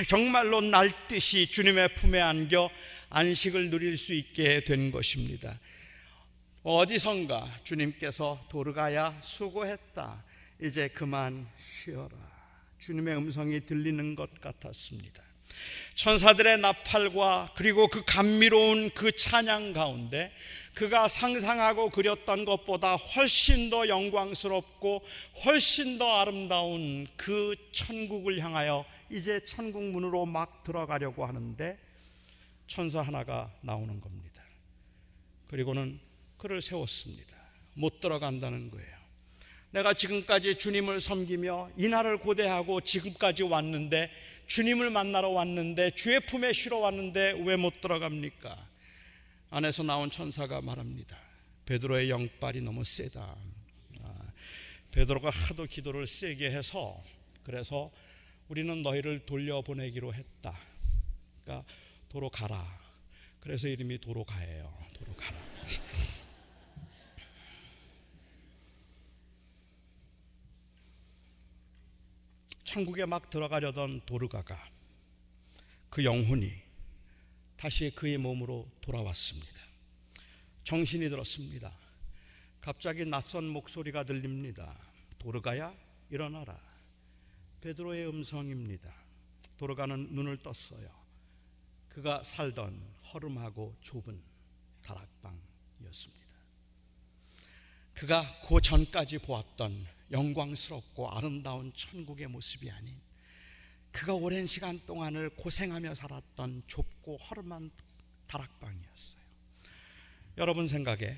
정말로 0.07 0.61
날듯이 0.61 1.49
주님의 1.49 1.95
품에 1.95 2.21
안겨 2.21 2.69
안식을 3.09 3.71
누릴 3.71 3.97
수 3.97 4.13
있게 4.13 4.63
된 4.63 4.91
것입니다. 4.91 5.59
어디선가 6.61 7.61
주님께서 7.63 8.45
도르가야 8.47 9.19
수고했다. 9.23 10.23
이제 10.61 10.89
그만 10.89 11.47
쉬어라. 11.55 12.11
주님의 12.77 13.17
음성이 13.17 13.61
들리는 13.61 14.13
것 14.13 14.39
같았습니다. 14.39 15.30
천사들의 15.95 16.59
나팔과 16.59 17.51
그리고 17.55 17.87
그 17.87 18.03
감미로운 18.05 18.91
그 18.91 19.11
찬양 19.11 19.73
가운데 19.73 20.31
그가 20.73 21.07
상상하고 21.07 21.89
그렸던 21.89 22.45
것보다 22.45 22.95
훨씬 22.95 23.69
더 23.69 23.87
영광스럽고 23.87 25.05
훨씬 25.45 25.97
더 25.97 26.19
아름다운 26.19 27.07
그 27.17 27.55
천국을 27.71 28.39
향하여 28.39 28.85
이제 29.09 29.43
천국 29.43 29.83
문으로 29.83 30.25
막 30.25 30.63
들어가려고 30.63 31.25
하는데 31.25 31.77
천사 32.67 33.01
하나가 33.01 33.51
나오는 33.61 33.99
겁니다. 33.99 34.41
그리고는 35.47 35.99
그를 36.37 36.61
세웠습니다. 36.61 37.35
못 37.73 37.99
들어간다는 37.99 38.71
거예요. 38.71 39.01
내가 39.71 39.93
지금까지 39.93 40.55
주님을 40.55 40.99
섬기며 40.99 41.71
이 41.77 41.87
날을 41.87 42.17
고대하고 42.19 42.81
지금까지 42.81 43.43
왔는데 43.43 44.09
주님을 44.53 44.89
만나러 44.89 45.29
왔는데 45.29 45.91
주의 45.91 46.19
품에 46.19 46.51
쉬러 46.51 46.79
왔는데 46.79 47.41
왜 47.45 47.55
못 47.55 47.79
들어갑니까? 47.79 48.69
안에서 49.49 49.83
나온 49.83 50.11
천사가 50.11 50.59
말합니다. 50.59 51.17
베드로의 51.65 52.09
영빨이 52.09 52.59
너무 52.59 52.83
세다. 52.83 53.33
아, 54.01 54.33
베드로가 54.91 55.29
하도 55.29 55.65
기도를 55.65 56.05
세게 56.05 56.51
해서 56.51 57.01
그래서 57.43 57.91
우리는 58.49 58.83
너희를 58.83 59.25
돌려보내기로 59.25 60.13
했다. 60.13 60.59
그러니까 61.45 61.65
도로 62.09 62.29
가라. 62.29 62.61
그래서 63.39 63.69
이름이 63.69 63.99
도로 63.99 64.25
가예요. 64.25 64.69
도로 64.95 65.15
가라. 65.15 65.37
천국에 72.71 73.05
막 73.05 73.29
들어가려던 73.29 74.05
도르가가 74.05 74.57
그 75.89 76.05
영혼이 76.05 76.49
다시 77.57 77.91
그의 77.93 78.17
몸으로 78.17 78.65
돌아왔습니다. 78.79 79.61
정신이 80.63 81.09
들었습니다. 81.09 81.77
갑자기 82.61 83.03
낯선 83.03 83.45
목소리가 83.49 84.05
들립니다. 84.05 84.73
도르가야 85.17 85.75
일어나라. 86.11 86.57
베드로의 87.59 88.07
음성입니다. 88.07 88.89
도르가는 89.57 90.13
눈을 90.13 90.37
떴어요. 90.37 90.89
그가 91.89 92.23
살던 92.23 92.81
허름하고 93.13 93.75
좁은 93.81 94.17
다락방이었습니다. 94.81 96.35
그가 97.95 98.23
그 98.47 98.61
전까지 98.61 99.17
보았던 99.17 99.87
영광스럽고 100.11 101.09
아름다운 101.09 101.71
천국의 101.73 102.27
모습이 102.27 102.69
아닌 102.69 102.99
그가 103.91 104.13
오랜 104.13 104.45
시간 104.45 104.79
동안을 104.85 105.31
고생하며 105.31 105.93
살았던 105.93 106.63
좁고 106.67 107.17
허름한 107.17 107.69
다락방이었어요. 108.27 109.21
여러분 110.37 110.67
생각에 110.67 111.17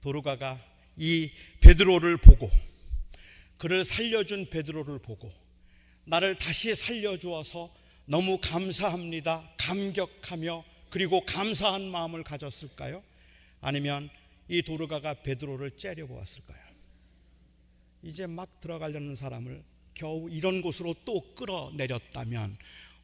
도르가가 0.00 0.60
이 0.96 1.30
베드로를 1.60 2.16
보고 2.18 2.50
그를 3.58 3.84
살려준 3.84 4.50
베드로를 4.50 4.98
보고 4.98 5.32
나를 6.04 6.38
다시 6.38 6.74
살려주어서 6.74 7.74
너무 8.06 8.38
감사합니다. 8.40 9.48
감격하며 9.56 10.64
그리고 10.90 11.24
감사한 11.24 11.90
마음을 11.90 12.22
가졌을까요? 12.22 13.02
아니면 13.60 14.10
이 14.48 14.62
도르가가 14.62 15.22
베드로를 15.22 15.76
째려보았을까요? 15.78 16.63
이제 18.04 18.26
막 18.26 18.60
들어가려는 18.60 19.16
사람을 19.16 19.64
겨우 19.94 20.28
이런 20.30 20.60
곳으로 20.60 20.94
또 21.06 21.34
끌어내렸다면 21.34 22.56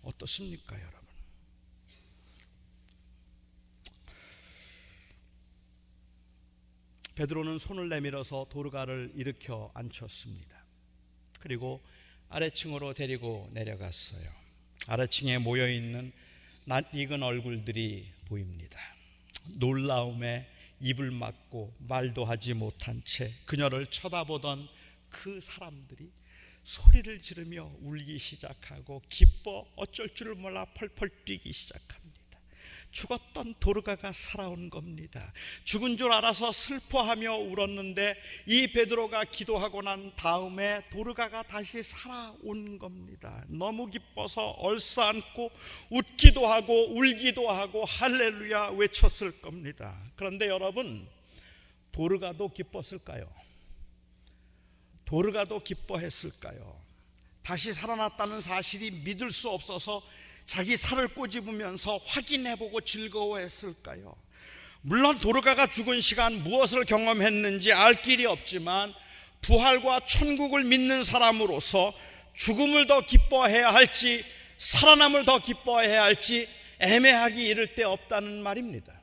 어떻습니까, 0.03 0.79
여러분? 0.79 1.01
베드로는 7.15 7.59
손을 7.59 7.89
내밀어서 7.89 8.47
도르가를 8.51 9.13
일으켜 9.15 9.71
앉혔습니다. 9.75 10.65
그리고 11.41 11.83
아래층으로 12.29 12.95
데리고 12.95 13.49
내려갔어요. 13.53 14.31
아래층에 14.87 15.39
모여 15.39 15.69
있는 15.69 16.13
낯익은 16.67 17.23
얼굴들이 17.23 18.13
보입니다. 18.27 18.79
놀라움에 19.55 20.47
입을 20.81 21.11
막고 21.11 21.75
말도 21.79 22.25
하지 22.25 22.55
못한 22.55 23.03
채 23.05 23.31
그녀를 23.47 23.87
쳐다보던 23.87 24.69
그 25.11 25.41
사람들이 25.41 26.11
소리를 26.63 27.21
지르며 27.21 27.71
울기 27.81 28.19
시작하고 28.19 29.03
기뻐 29.09 29.67
어쩔 29.77 30.09
줄을 30.15 30.35
몰라 30.35 30.67
펄펄 30.75 31.25
뛰기 31.25 31.53
시작합니다. 31.53 32.11
죽었던 32.91 33.55
도르가가 33.61 34.13
살아온 34.13 34.69
겁니다. 34.69 35.33
죽은 35.65 35.97
줄 35.97 36.13
알아서 36.13 36.51
슬퍼하며 36.51 37.35
울었는데 37.35 38.17
이 38.47 38.67
베드로가 38.73 39.25
기도하고 39.25 39.83
난 39.83 40.15
다음에 40.17 40.83
도르가가 40.91 41.45
다시 41.45 41.83
살아온 41.83 42.79
겁니다. 42.79 43.45
너무 43.49 43.87
기뻐서 43.87 44.51
얼싸안고 44.51 45.51
웃기도 45.91 46.47
하고 46.47 46.93
울기도 46.97 47.49
하고 47.49 47.85
할렐루야 47.85 48.71
외쳤을 48.71 49.41
겁니다. 49.41 49.97
그런데 50.17 50.49
여러분 50.49 51.09
도르가도 51.93 52.49
기뻤을까요? 52.49 53.50
도르가도 55.11 55.65
기뻐했을까요? 55.65 56.81
다시 57.43 57.75
살아났다는 57.75 58.41
사실이 58.41 58.93
믿을 59.03 59.33
수 59.33 59.49
없어서 59.51 60.01
자기 60.47 60.77
살을 60.77 61.09
꼬집으면서 61.09 61.99
확인해보고 62.07 62.81
즐거워했을까요? 62.83 64.15
물론 64.83 65.19
도르가가 65.19 65.67
죽은 65.67 66.01
시간 66.01 66.45
무엇을 66.45 66.85
경험했는지 66.85 67.73
알 67.73 68.01
길이 68.03 68.25
없지만 68.25 68.95
부활과 69.41 69.99
천국을 70.07 70.63
믿는 70.63 71.03
사람으로서 71.03 71.93
죽음을 72.35 72.87
더 72.87 73.01
기뻐해야 73.01 73.75
할지 73.75 74.25
살아남을 74.59 75.25
더 75.25 75.41
기뻐해야 75.41 76.05
할지 76.05 76.49
애매하기 76.79 77.49
이를 77.49 77.75
데 77.75 77.83
없다는 77.83 78.45
말입니다. 78.45 79.00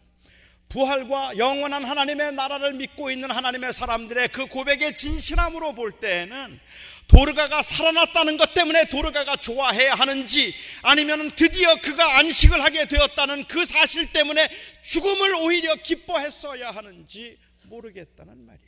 부활과 0.69 1.37
영원한 1.37 1.85
하나님의 1.85 2.33
나라를 2.33 2.73
믿고 2.73 3.09
있는 3.09 3.31
하나님의 3.31 3.71
사람들의 3.73 4.27
그 4.29 4.47
고백의 4.47 4.95
진실함으로 4.95 5.73
볼 5.73 5.91
때에는 5.93 6.59
도르가가 7.07 7.63
살아났다는 7.63 8.35
것 8.35 8.53
때문에 8.53 8.89
도르가가 8.89 9.37
좋아해야 9.37 9.95
하는지 9.95 10.53
아니면 10.81 11.31
드디어 11.31 11.73
그가 11.77 12.17
안식을 12.19 12.61
하게 12.61 12.85
되었다는 12.85 13.45
그 13.45 13.65
사실 13.65 14.11
때문에 14.11 14.47
죽음을 14.83 15.35
오히려 15.45 15.73
기뻐했어야 15.75 16.71
하는지 16.71 17.37
모르겠다는 17.63 18.45
말이에요. 18.45 18.67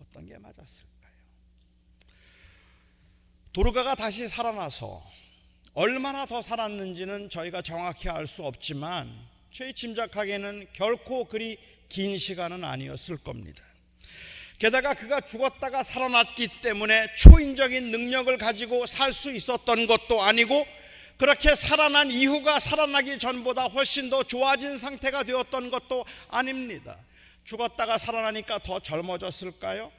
어떤 0.00 0.26
게 0.26 0.38
맞았을까요? 0.38 1.12
도르가가 3.52 3.96
다시 3.96 4.28
살아나서 4.28 5.04
얼마나 5.74 6.24
더 6.26 6.40
살았는지는 6.40 7.30
저희가 7.30 7.62
정확히 7.62 8.08
알 8.08 8.28
수 8.28 8.44
없지만 8.44 9.12
저희 9.56 9.72
짐작하기에는 9.72 10.66
결코 10.74 11.24
그리 11.24 11.56
긴 11.88 12.18
시간은 12.18 12.62
아니었을 12.62 13.16
겁니다. 13.16 13.62
게다가 14.58 14.92
그가 14.92 15.22
죽었다가 15.22 15.82
살아났기 15.82 16.60
때문에 16.60 17.14
초인적인 17.16 17.90
능력을 17.90 18.36
가지고 18.36 18.84
살 18.84 19.14
수 19.14 19.32
있었던 19.32 19.86
것도 19.86 20.20
아니고 20.20 20.66
그렇게 21.16 21.54
살아난 21.54 22.10
이후가 22.10 22.60
살아나기 22.60 23.18
전보다 23.18 23.64
훨씬 23.68 24.10
더 24.10 24.22
좋아진 24.22 24.76
상태가 24.76 25.22
되었던 25.22 25.70
것도 25.70 26.04
아닙니다. 26.28 26.98
죽었다가 27.44 27.96
살아나니까 27.96 28.58
더 28.58 28.80
젊어졌을까요? 28.80 29.90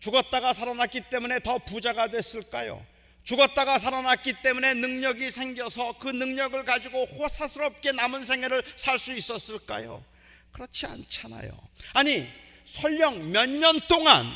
죽었다가 0.00 0.52
살아났기 0.52 1.02
때문에 1.02 1.38
더 1.38 1.58
부자가 1.58 2.08
됐을까요? 2.08 2.84
죽었다가 3.24 3.78
살아났기 3.78 4.34
때문에 4.42 4.74
능력이 4.74 5.30
생겨서 5.30 5.96
그 5.98 6.08
능력을 6.08 6.62
가지고 6.64 7.04
호사스럽게 7.06 7.92
남은 7.92 8.24
생애를 8.24 8.62
살 8.76 8.98
수 8.98 9.12
있었을까요? 9.14 10.04
그렇지 10.52 10.86
않잖아요. 10.86 11.50
아니, 11.94 12.28
설령 12.64 13.32
몇 13.32 13.46
년 13.48 13.80
동안 13.88 14.26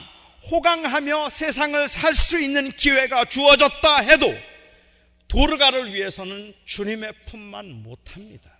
호강하며 0.50 1.30
세상을 1.30 1.88
살 1.88 2.14
수 2.14 2.40
있는 2.40 2.70
기회가 2.72 3.24
주어졌다 3.24 3.98
해도 4.00 4.26
도르가를 5.28 5.92
위해서는 5.92 6.54
주님의 6.64 7.12
품만 7.26 7.82
못합니다. 7.82 8.50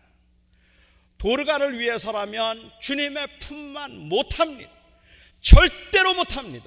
도르가를 1.17 1.79
위해서라면 1.79 2.71
주님의 2.81 3.27
품만 3.41 4.09
못합니다. 4.09 4.71
절대로 5.41 6.15
못합니다. 6.15 6.67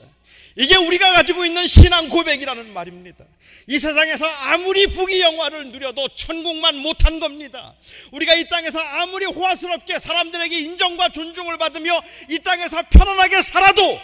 이게 0.55 0.75
우리가 0.75 1.13
가지고 1.13 1.45
있는 1.45 1.65
신앙 1.65 2.09
고백이라는 2.09 2.73
말입니다. 2.73 3.25
이 3.67 3.79
세상에서 3.79 4.25
아무리 4.25 4.87
부귀 4.87 5.21
영화를 5.21 5.71
누려도 5.71 6.07
천국만 6.15 6.77
못한 6.77 7.19
겁니다. 7.19 7.73
우리가 8.11 8.35
이 8.35 8.49
땅에서 8.49 8.79
아무리 8.79 9.25
호화스럽게 9.25 9.99
사람들에게 9.99 10.59
인정과 10.59 11.09
존중을 11.09 11.57
받으며 11.57 12.01
이 12.29 12.39
땅에서 12.39 12.81
편안하게 12.89 13.41
살아도 13.41 13.99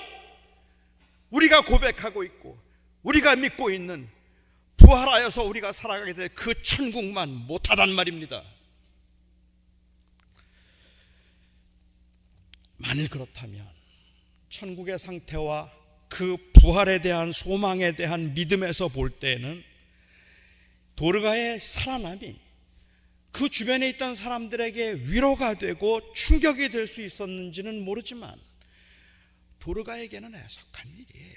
우리가 1.31 1.61
고백하고 1.65 2.23
있고 2.23 2.57
우리가 3.03 3.35
믿고 3.35 3.69
있는 3.71 4.09
부활하여서 4.77 5.43
우리가 5.43 5.71
살아가게 5.71 6.13
될 6.13 6.29
그 6.29 6.61
천국만 6.61 7.33
못하단 7.33 7.89
말입니다. 7.89 8.41
만일 12.77 13.09
그렇다면 13.09 13.67
천국의 14.49 14.99
상태와 14.99 15.71
그 16.07 16.37
부활에 16.53 16.99
대한 17.01 17.31
소망에 17.31 17.93
대한 17.93 18.33
믿음에서 18.33 18.87
볼 18.87 19.09
때는 19.09 19.63
도르가의 20.95 21.59
살아남이 21.59 22.35
그 23.31 23.49
주변에 23.49 23.89
있던 23.89 24.15
사람들에게 24.15 24.93
위로가 25.05 25.55
되고 25.55 26.11
충격이 26.13 26.69
될 26.69 26.87
수 26.87 27.01
있었는지는 27.01 27.83
모르지만 27.83 28.35
도르가에게는 29.59 30.33
애석한 30.33 30.87
일이에요. 30.97 31.35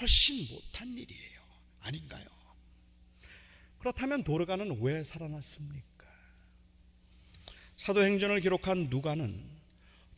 훨씬 0.00 0.46
못한 0.54 0.98
일이에요. 0.98 1.40
아닌가요? 1.80 2.24
그렇다면 3.78 4.24
도르가는 4.24 4.78
왜 4.82 5.04
살아났습니까? 5.04 6.06
사도행전을 7.76 8.40
기록한 8.40 8.88
누가는 8.90 9.55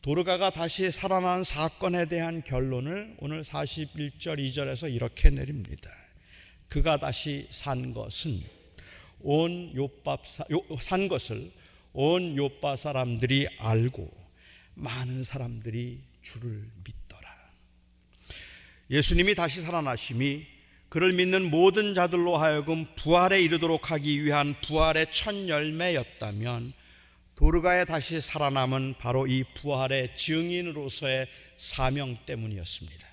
도르가가 0.01 0.49
다시 0.49 0.91
살아난 0.91 1.43
사건에 1.43 2.05
대한 2.05 2.41
결론을 2.41 3.17
오늘 3.19 3.43
41절 3.43 4.39
2절에서 4.39 4.93
이렇게 4.93 5.29
내립니다. 5.29 5.89
그가 6.69 6.97
다시 6.97 7.47
산 7.49 7.93
것은 7.93 8.39
온 9.19 9.75
요밥 9.75 10.23
산 10.79 11.09
것을 11.09 11.51
온 11.91 12.37
요빠 12.37 12.77
사람들이 12.77 13.49
알고 13.57 14.09
많은 14.75 15.23
사람들이 15.25 15.99
주를 16.21 16.69
믿더라. 16.85 17.29
예수님이 18.91 19.35
다시 19.35 19.59
살아나심이 19.59 20.47
그를 20.87 21.11
믿는 21.11 21.49
모든 21.49 21.93
자들로 21.93 22.37
하여금 22.37 22.85
부활에 22.95 23.41
이르도록 23.41 23.91
하기 23.91 24.23
위한 24.23 24.55
부활의 24.61 25.07
첫 25.11 25.49
열매였다면 25.49 26.78
도르가에 27.39 27.85
다시 27.85 28.19
살아남은 28.19 28.95
바로 28.99 29.25
이 29.25 29.45
부활의 29.45 30.13
증인으로서의 30.17 31.25
사명 31.55 32.17
때문이었습니다. 32.25 33.07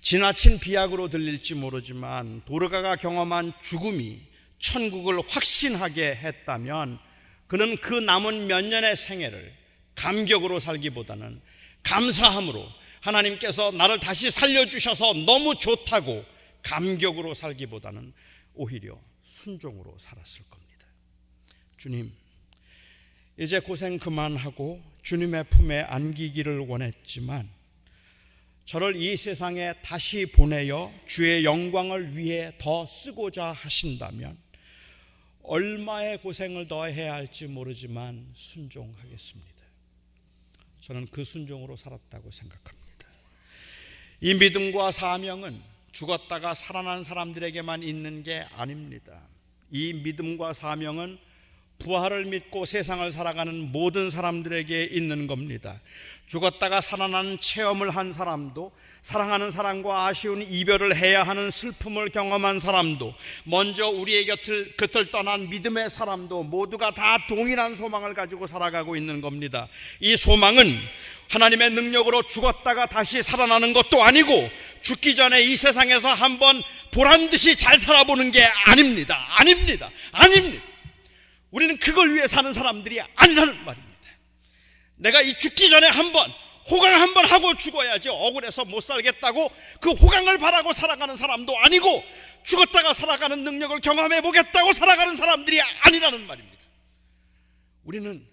지나친 0.00 0.58
비약으로 0.58 1.10
들릴지 1.10 1.54
모르지만 1.54 2.42
도르가가 2.44 2.96
경험한 2.96 3.52
죽음이 3.62 4.18
천국을 4.58 5.20
확신하게 5.28 6.16
했다면 6.16 6.98
그는 7.46 7.76
그 7.76 7.94
남은 7.94 8.48
몇 8.48 8.64
년의 8.64 8.96
생애를 8.96 9.54
감격으로 9.94 10.58
살기보다는 10.58 11.40
감사함으로 11.84 12.66
하나님께서 13.00 13.70
나를 13.70 14.00
다시 14.00 14.28
살려주셔서 14.32 15.12
너무 15.24 15.54
좋다고 15.54 16.24
감격으로 16.64 17.34
살기보다는 17.34 18.12
오히려 18.54 18.98
순종으로 19.22 19.94
살았을 19.98 20.42
겁니다. 20.50 20.86
주님, 21.76 22.12
이제 23.40 23.58
고생 23.58 23.98
그만하고 23.98 24.82
주님의 25.02 25.44
품에 25.44 25.80
안기기를 25.80 26.58
원했지만 26.58 27.48
저를 28.66 28.96
이 28.96 29.16
세상에 29.16 29.72
다시 29.82 30.26
보내어 30.26 30.92
주의 31.06 31.42
영광을 31.46 32.18
위해 32.18 32.52
더 32.58 32.84
쓰고자 32.84 33.52
하신다면 33.52 34.36
얼마의 35.42 36.18
고생을 36.18 36.68
더 36.68 36.84
해야 36.84 37.14
할지 37.14 37.46
모르지만 37.46 38.30
순종하겠습니다. 38.34 39.64
저는 40.82 41.06
그 41.06 41.24
순종으로 41.24 41.76
살았다고 41.76 42.30
생각합니다. 42.30 43.06
이 44.20 44.34
믿음과 44.34 44.92
사명은 44.92 45.62
죽었다가 45.92 46.54
살아난 46.54 47.02
사람들에게만 47.02 47.84
있는 47.84 48.22
게 48.22 48.40
아닙니다. 48.52 49.26
이 49.70 49.94
믿음과 49.94 50.52
사명은 50.52 51.29
부활을 51.80 52.26
믿고 52.26 52.64
세상을 52.64 53.10
살아가는 53.10 53.72
모든 53.72 54.10
사람들에게 54.10 54.84
있는 54.92 55.26
겁니다. 55.26 55.80
죽었다가 56.26 56.80
살아나는 56.80 57.38
체험을 57.40 57.90
한 57.90 58.12
사람도, 58.12 58.70
사랑하는 59.02 59.50
사람과 59.50 60.06
아쉬운 60.06 60.42
이별을 60.42 60.96
해야 60.96 61.24
하는 61.24 61.50
슬픔을 61.50 62.10
경험한 62.10 62.60
사람도, 62.60 63.12
먼저 63.44 63.88
우리의 63.88 64.26
곁을, 64.26 64.76
곁을 64.76 65.10
떠난 65.10 65.48
믿음의 65.48 65.90
사람도 65.90 66.44
모두가 66.44 66.92
다 66.92 67.18
동일한 67.28 67.74
소망을 67.74 68.14
가지고 68.14 68.46
살아가고 68.46 68.94
있는 68.94 69.20
겁니다. 69.20 69.66
이 69.98 70.16
소망은 70.16 70.78
하나님의 71.30 71.70
능력으로 71.70 72.22
죽었다가 72.22 72.86
다시 72.86 73.22
살아나는 73.22 73.72
것도 73.72 74.02
아니고 74.02 74.50
죽기 74.82 75.14
전에 75.14 75.42
이 75.42 75.56
세상에서 75.56 76.08
한번 76.08 76.62
보란 76.90 77.28
듯이 77.28 77.56
잘 77.56 77.78
살아보는 77.78 78.30
게 78.30 78.44
아닙니다. 78.66 79.16
아닙니다. 79.36 79.90
아닙니다. 80.12 80.69
우리는 81.50 81.76
그걸 81.78 82.14
위해 82.14 82.26
사는 82.28 82.52
사람들이 82.52 83.00
아니라는 83.16 83.64
말입니다. 83.64 83.90
내가 84.96 85.20
이 85.20 85.36
죽기 85.38 85.70
전에 85.70 85.86
한번 85.88 86.30
호강 86.70 86.92
한 87.00 87.14
번 87.14 87.24
하고 87.24 87.56
죽어야지 87.56 88.08
억울해서 88.10 88.64
못 88.66 88.80
살겠다고 88.80 89.50
그 89.80 89.90
호강을 89.92 90.38
바라고 90.38 90.72
살아가는 90.72 91.16
사람도 91.16 91.56
아니고 91.58 92.04
죽었다가 92.44 92.92
살아가는 92.94 93.42
능력을 93.42 93.80
경험해 93.80 94.20
보겠다고 94.20 94.72
살아가는 94.72 95.16
사람들이 95.16 95.60
아니라는 95.60 96.26
말입니다. 96.26 96.64
우리는 97.84 98.26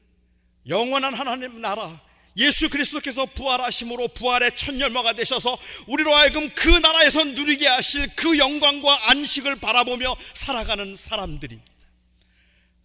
영원한 0.68 1.14
하나님 1.14 1.62
나라 1.62 2.00
예수 2.36 2.70
그리스도께서 2.70 3.26
부활하심으로 3.26 4.10
부활의 4.10 4.52
첫 4.58 4.80
열매가 4.80 5.14
되셔서 5.14 5.58
우리로 5.88 6.14
하여금 6.14 6.50
그 6.54 6.70
나라에서 6.70 7.24
누리게 7.24 7.68
하실 7.68 8.08
그 8.16 8.38
영광과 8.38 9.10
안식을 9.10 9.56
바라보며 9.56 10.16
살아가는 10.34 10.96
사람들입니다. 10.96 11.77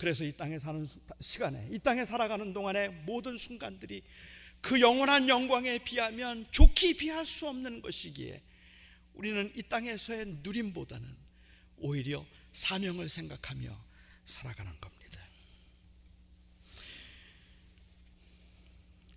그래서 0.02 0.24
이 0.24 0.32
땅에 0.32 0.58
사는 0.58 0.84
시간에 1.20 1.68
이 1.70 1.78
땅에 1.78 2.04
살아가는 2.04 2.52
동안에 2.52 2.88
모든 2.88 3.38
순간들이 3.38 4.02
그 4.60 4.80
영원한 4.80 5.28
영광에 5.28 5.78
비하면 5.78 6.44
좋게 6.50 6.94
비할 6.94 7.24
수 7.24 7.46
없는 7.46 7.82
것이기에 7.82 8.42
우리는 9.14 9.52
이 9.54 9.62
땅에서의 9.62 10.38
누림보다는 10.42 11.06
오히려 11.76 12.26
사명을 12.50 13.08
생각하며 13.08 13.70
살아가는 14.24 14.72
겁니다. 14.80 15.20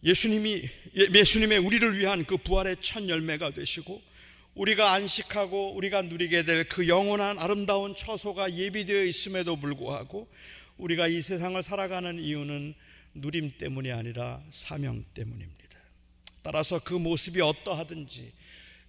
예수님이 0.04 0.70
예수님의 1.16 1.58
우리를 1.58 1.98
위한 1.98 2.26
그 2.26 2.38
부활의 2.38 2.78
첫 2.82 3.10
열매가 3.10 3.50
되시고 3.56 4.00
우리가 4.54 4.94
안식하고 4.94 5.74
우리가 5.74 6.04
누리게 6.04 6.44
될 6.44 6.64
그 6.70 6.88
영원한 6.88 7.40
아름다운 7.40 7.96
처소가 7.96 8.54
예비되어 8.54 9.04
있음에도 9.06 9.56
불구하고 9.56 10.30
우리가 10.78 11.08
이 11.08 11.22
세상을 11.22 11.62
살아가는 11.64 12.20
이유는 12.20 12.74
누림 13.14 13.58
때문이 13.58 13.92
아니라 13.92 14.42
사명 14.50 15.04
때문입니다. 15.14 15.80
따라서 16.42 16.80
그 16.84 16.94
모습이 16.94 17.42
어떠하든지 17.42 18.32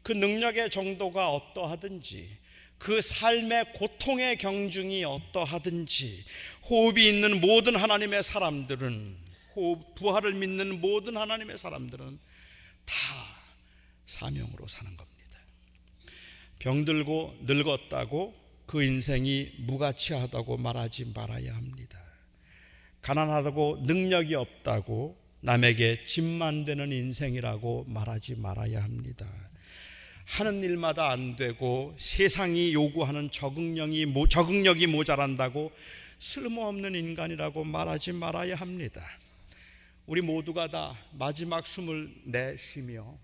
그 0.03 0.12
능력의 0.12 0.70
정도가 0.70 1.29
어떠하든지 1.31 2.38
그 2.79 3.01
삶의 3.01 3.72
고통의 3.75 4.37
경중이 4.37 5.05
어떠하든지 5.05 6.25
호흡이 6.68 7.09
있는 7.09 7.40
모든 7.40 7.77
하나님의 7.77 8.22
사람들은 8.22 9.16
호흡, 9.55 9.94
부활을 9.94 10.35
믿는 10.35 10.81
모든 10.81 11.16
하나님의 11.16 11.57
사람들은 11.57 12.18
다 12.85 12.94
사명으로 14.05 14.68
사는 14.68 14.94
겁니다. 14.96 15.16
병들고 16.59 17.38
늙었다고 17.42 18.45
그 18.66 18.83
인생이 18.83 19.52
무가치하다고 19.61 20.57
말하지 20.57 21.12
말아야 21.14 21.55
합니다. 21.55 22.02
가난하다고 23.02 23.85
능력이 23.87 24.35
없다고 24.35 25.16
남에게 25.40 26.05
짐만 26.05 26.64
되는 26.64 26.92
인생이라고 26.92 27.85
말하지 27.88 28.35
말아야 28.35 28.83
합니다. 28.83 29.26
하는 30.24 30.62
일마다 30.64 31.11
안 31.11 31.37
되고 31.37 31.94
세상이 31.98 32.72
요구하는 32.72 33.31
적응력이, 33.31 34.12
적응력이 34.29 34.88
모자란다고 34.88 35.70
쓸모없는 36.18 36.96
인간이라고 36.96 37.62
말하지 37.62 38.12
말아야 38.12 38.57
합니다. 38.57 39.07
우리 40.07 40.22
모두가 40.22 40.68
다 40.68 40.96
마지막 41.12 41.64
숨을 41.64 42.12
내쉬며 42.24 43.16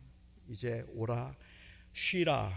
이제 0.48 0.85
오라 0.94 1.35
쉬라 1.92 2.52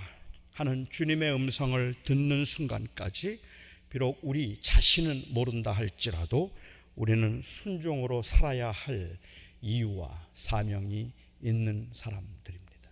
하는 0.55 0.87
주님의 0.89 1.33
음성을 1.33 1.95
듣는 2.05 2.45
순간까지 2.45 3.41
비록 3.89 4.19
우리 4.21 4.57
자신은 4.61 5.25
모른다 5.31 5.73
할지라도 5.73 6.55
우리는 6.95 7.41
순종으로 7.43 8.23
살아야 8.23 8.71
할 8.71 9.17
이유와 9.61 10.29
사명이 10.33 11.11
있는 11.41 11.89
사람들입니다. 11.91 12.89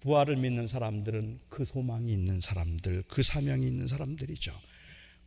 부활을 0.00 0.36
믿는 0.36 0.66
사람들은 0.66 1.38
그 1.48 1.64
소망이 1.64 2.12
있는 2.12 2.40
사람들, 2.40 3.04
그 3.06 3.22
사명이 3.22 3.64
있는 3.64 3.86
사람들이죠. 3.86 4.52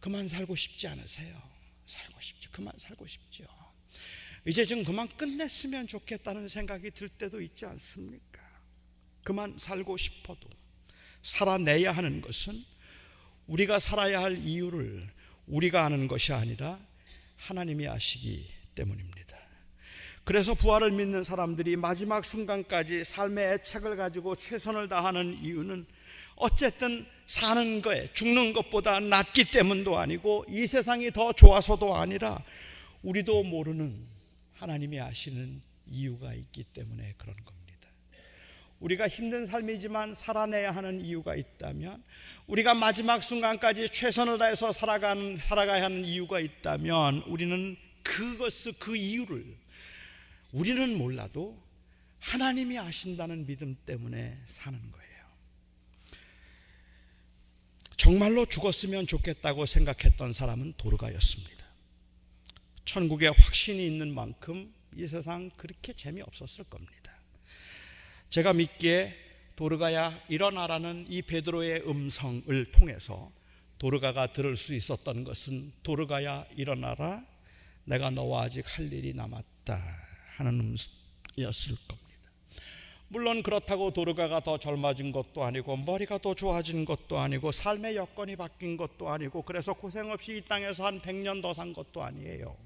그만 0.01 0.27
살고 0.27 0.57
싶지 0.57 0.89
않으세요? 0.89 1.41
살고 1.85 2.19
싶죠. 2.19 2.49
그만 2.51 2.73
살고 2.75 3.07
싶죠. 3.07 3.45
이제 4.45 4.65
좀 4.65 4.83
그만 4.83 5.07
끝냈으면 5.07 5.87
좋겠다는 5.87 6.49
생각이 6.49 6.91
들 6.91 7.07
때도 7.07 7.39
있지 7.39 7.65
않습니까? 7.65 8.41
그만 9.23 9.57
살고 9.57 9.95
싶어도 9.95 10.49
살아내야 11.25 11.91
하는 11.91 12.21
것은 12.21 12.63
우리가 13.47 13.79
살아야 13.79 14.21
할 14.21 14.37
이유를 14.37 15.09
우리가 15.47 15.83
아는 15.83 16.07
것이 16.07 16.33
아니라 16.33 16.79
하나님이 17.37 17.87
아시기 17.87 18.47
때문입니다. 18.75 19.35
그래서 20.23 20.53
부활을 20.53 20.91
믿는 20.91 21.23
사람들이 21.23 21.77
마지막 21.77 22.23
순간까지 22.23 23.03
삶의 23.03 23.53
애착을 23.53 23.95
가지고 23.95 24.35
최선을 24.35 24.87
다하는 24.87 25.37
이유는 25.43 25.85
어쨌든 26.35 27.05
사는 27.25 27.81
거에 27.81 28.11
죽는 28.13 28.53
것보다 28.53 28.99
낫기 28.99 29.51
때문도 29.51 29.97
아니고 29.97 30.45
이 30.47 30.67
세상이 30.67 31.11
더 31.11 31.33
좋아서도 31.33 31.95
아니라 31.95 32.43
우리도 33.01 33.43
모르는 33.43 34.07
하나님이 34.53 34.99
아시는 34.99 35.61
이유가 35.89 36.33
있기 36.33 36.65
때문에 36.65 37.15
그런 37.17 37.35
겁니다. 37.35 37.64
우리가 38.79 39.07
힘든 39.07 39.45
삶이지만 39.45 40.13
살아내야 40.13 40.71
하는 40.71 41.01
이유가 41.01 41.35
있다면 41.35 42.03
우리가 42.47 42.73
마지막 42.73 43.23
순간까지 43.23 43.89
최선을 43.89 44.37
다해서 44.37 44.71
살아가는 44.71 45.37
살아가야 45.37 45.83
하는 45.85 46.05
이유가 46.05 46.39
있다면 46.39 47.23
우리는 47.27 47.77
그것을 48.03 48.73
그 48.79 48.95
이유를 48.95 49.43
우리는 50.51 50.97
몰라도 50.97 51.61
하나님이 52.19 52.77
아신다는 52.77 53.45
믿음 53.45 53.75
때문에 53.85 54.37
사는 54.45 54.79
거예요. 54.79 55.05
정말로 57.97 58.45
죽었으면 58.45 59.07
좋겠다고 59.07 59.65
생각했던 59.65 60.33
사람은 60.33 60.73
도르가였습니다. 60.77 61.65
천국에 62.83 63.27
확신이 63.27 63.85
있는 63.87 64.13
만큼 64.13 64.73
이 64.95 65.07
세상 65.07 65.49
그렇게 65.57 65.93
재미없었을 65.93 66.65
겁니다. 66.65 67.14
제가 68.29 68.53
믿기에 68.53 69.15
도르가야 69.55 70.13
일어나라는 70.27 71.05
이 71.09 71.21
베드로의 71.21 71.87
음성을 71.87 72.71
통해서 72.71 73.31
도르가가 73.77 74.33
들을 74.33 74.55
수 74.57 74.73
있었던 74.73 75.23
것은 75.23 75.71
도르가야 75.83 76.45
일어나라 76.55 77.23
내가 77.85 78.09
너와 78.09 78.43
아직 78.43 78.65
할 78.67 78.91
일이 78.91 79.13
남았다 79.13 79.79
하는 80.37 80.75
음이었을 81.37 81.75
겁니다. 81.87 82.05
물론 83.07 83.43
그렇다고 83.43 83.91
도르가가 83.91 84.41
더 84.41 84.57
젊어진 84.57 85.11
것도 85.11 85.43
아니고 85.43 85.77
머리가 85.77 86.17
더 86.17 86.33
좋아진 86.33 86.83
것도 86.83 87.19
아니고 87.19 87.51
삶의 87.51 87.95
여건이 87.95 88.35
바뀐 88.35 88.75
것도 88.75 89.09
아니고 89.09 89.43
그래서 89.43 89.73
고생 89.73 90.11
없이 90.11 90.37
이 90.37 90.41
땅에서 90.41 90.85
한 90.85 90.99
100년 90.99 91.41
더 91.41 91.53
산 91.53 91.71
것도 91.71 92.03
아니에요. 92.03 92.57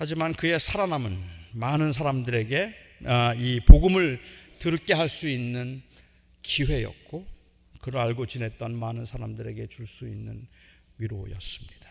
하지만 0.00 0.32
그의 0.32 0.58
살아남은 0.58 1.14
많은 1.52 1.92
사람들에게 1.92 2.74
아, 3.04 3.34
이 3.34 3.60
복음을 3.60 4.18
들게 4.58 4.94
할 4.94 5.10
수 5.10 5.28
있는 5.28 5.82
기회였고 6.40 7.26
그를 7.82 8.00
알고 8.00 8.24
지냈던 8.24 8.74
많은 8.78 9.04
사람들에게 9.04 9.66
줄 9.66 9.86
수 9.86 10.08
있는 10.08 10.46
위로였습니다. 10.96 11.90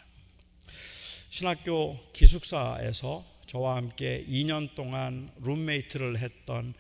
신학교 1.29 1.99
기숙사에서 2.11 3.23
저와 3.45 3.75
함께 3.75 4.25
2년 4.27 4.73
동안 4.73 5.31
룸메이트를 5.43 6.17
했던 6.17 6.73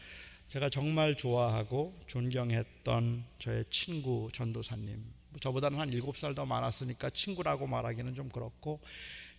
제가 0.47 0.69
정말 0.69 1.13
좋아하고 1.13 1.95
존경했던 2.07 3.23
저의 3.37 3.65
친구 3.69 4.29
전도사님 4.33 4.99
저보다는 5.41 5.77
한 5.77 5.91
7살 5.91 6.33
더 6.35 6.47
많았으니까 6.47 7.11
친구라고 7.11 7.67
말하기는 7.67 8.15
좀 8.15 8.29
그렇고 8.29 8.81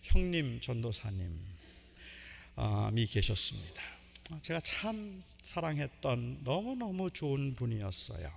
형님 0.03 0.61
전도사님 0.61 1.60
이 2.95 3.05
계셨습니다. 3.07 3.81
제가 4.41 4.59
참 4.61 5.23
사랑했던 5.41 6.41
너무너무 6.43 7.09
좋은 7.09 7.55
분이었어요. 7.55 8.31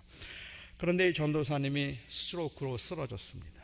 그런데 0.79 1.09
이 1.09 1.13
전도사님이 1.13 1.99
스트로크로 2.09 2.79
쓰러졌습니다. 2.79 3.63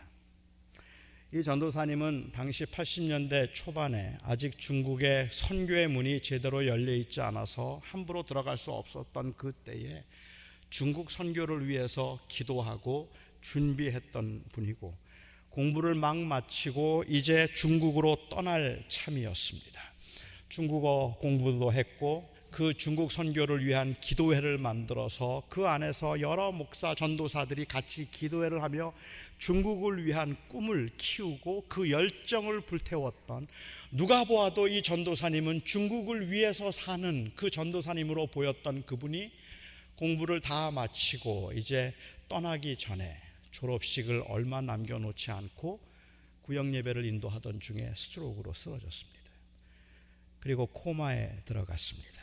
이 1.32 1.42
전도사님은 1.42 2.32
당시 2.32 2.64
80년대 2.64 3.54
초반에 3.54 4.18
아직 4.22 4.58
중국의 4.58 5.28
선교의 5.30 5.88
문이 5.88 6.22
제대로 6.22 6.66
열려 6.66 6.92
있지 6.94 7.20
않아서 7.20 7.80
함부로 7.84 8.24
들어갈 8.24 8.58
수 8.58 8.72
없었던 8.72 9.34
그때에 9.34 10.04
중국 10.70 11.10
선교를 11.10 11.68
위해서 11.68 12.18
기도하고 12.28 13.12
준비했던 13.42 14.44
분이고 14.52 14.96
공부를 15.50 15.94
막 15.94 16.16
마치고 16.16 17.04
이제 17.08 17.46
중국으로 17.54 18.16
떠날 18.28 18.84
참이었습니다. 18.88 19.79
중국어 20.50 21.16
공부도 21.20 21.72
했고 21.72 22.28
그 22.50 22.74
중국 22.74 23.12
선교를 23.12 23.64
위한 23.64 23.94
기도회를 23.94 24.58
만들어서 24.58 25.44
그 25.48 25.68
안에서 25.68 26.20
여러 26.20 26.50
목사 26.50 26.96
전도사들이 26.96 27.64
같이 27.66 28.10
기도회를 28.10 28.60
하며 28.60 28.92
중국을 29.38 30.04
위한 30.04 30.36
꿈을 30.48 30.90
키우고 30.98 31.66
그 31.68 31.90
열정을 31.90 32.62
불태웠던 32.62 33.46
누가 33.92 34.24
보아도 34.24 34.66
이 34.66 34.82
전도사님은 34.82 35.64
중국을 35.64 36.32
위해서 36.32 36.72
사는 36.72 37.30
그 37.36 37.48
전도사님으로 37.48 38.26
보였던 38.26 38.84
그분이 38.86 39.30
공부를 39.94 40.40
다 40.40 40.72
마치고 40.72 41.52
이제 41.54 41.94
떠나기 42.28 42.76
전에 42.76 43.16
졸업식을 43.52 44.24
얼마 44.26 44.60
남겨놓지 44.60 45.30
않고 45.30 45.78
구역 46.42 46.74
예배를 46.74 47.04
인도하던 47.04 47.60
중에 47.60 47.92
스트로크로 47.96 48.52
쓰러졌습니다. 48.52 49.19
그리고 50.40 50.66
코마에 50.66 51.42
들어갔습니다. 51.44 52.20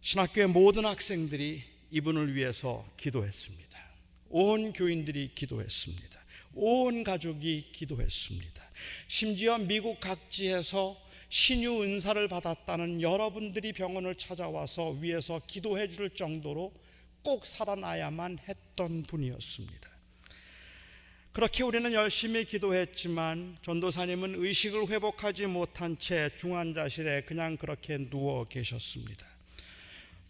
신학교의 0.00 0.48
모든 0.48 0.84
학생들이 0.84 1.62
이분을 1.90 2.34
위해서 2.34 2.86
기도했습니다. 2.96 3.66
온 4.28 4.72
교인들이 4.72 5.32
기도했습니다. 5.34 6.24
온 6.54 7.04
가족이 7.04 7.70
기도했습니다. 7.72 8.62
심지어 9.08 9.58
미국 9.58 10.00
각지에서 10.00 10.96
신유 11.28 11.82
은사를 11.82 12.28
받았다는 12.28 13.02
여러분들이 13.02 13.72
병원을 13.72 14.14
찾아와서 14.14 14.90
위에서 14.90 15.40
기도해 15.46 15.88
줄 15.88 16.10
정도로 16.10 16.72
꼭 17.22 17.44
살아나야만 17.44 18.38
했던 18.48 19.02
분이었습니다. 19.02 19.85
그렇게 21.36 21.62
우리는 21.64 21.92
열심히 21.92 22.46
기도했지만 22.46 23.58
전도사님은 23.60 24.42
의식을 24.42 24.88
회복하지 24.88 25.44
못한 25.44 25.98
채 25.98 26.30
중환자실에 26.34 27.24
그냥 27.24 27.58
그렇게 27.58 27.98
누워 27.98 28.44
계셨습니다. 28.44 29.26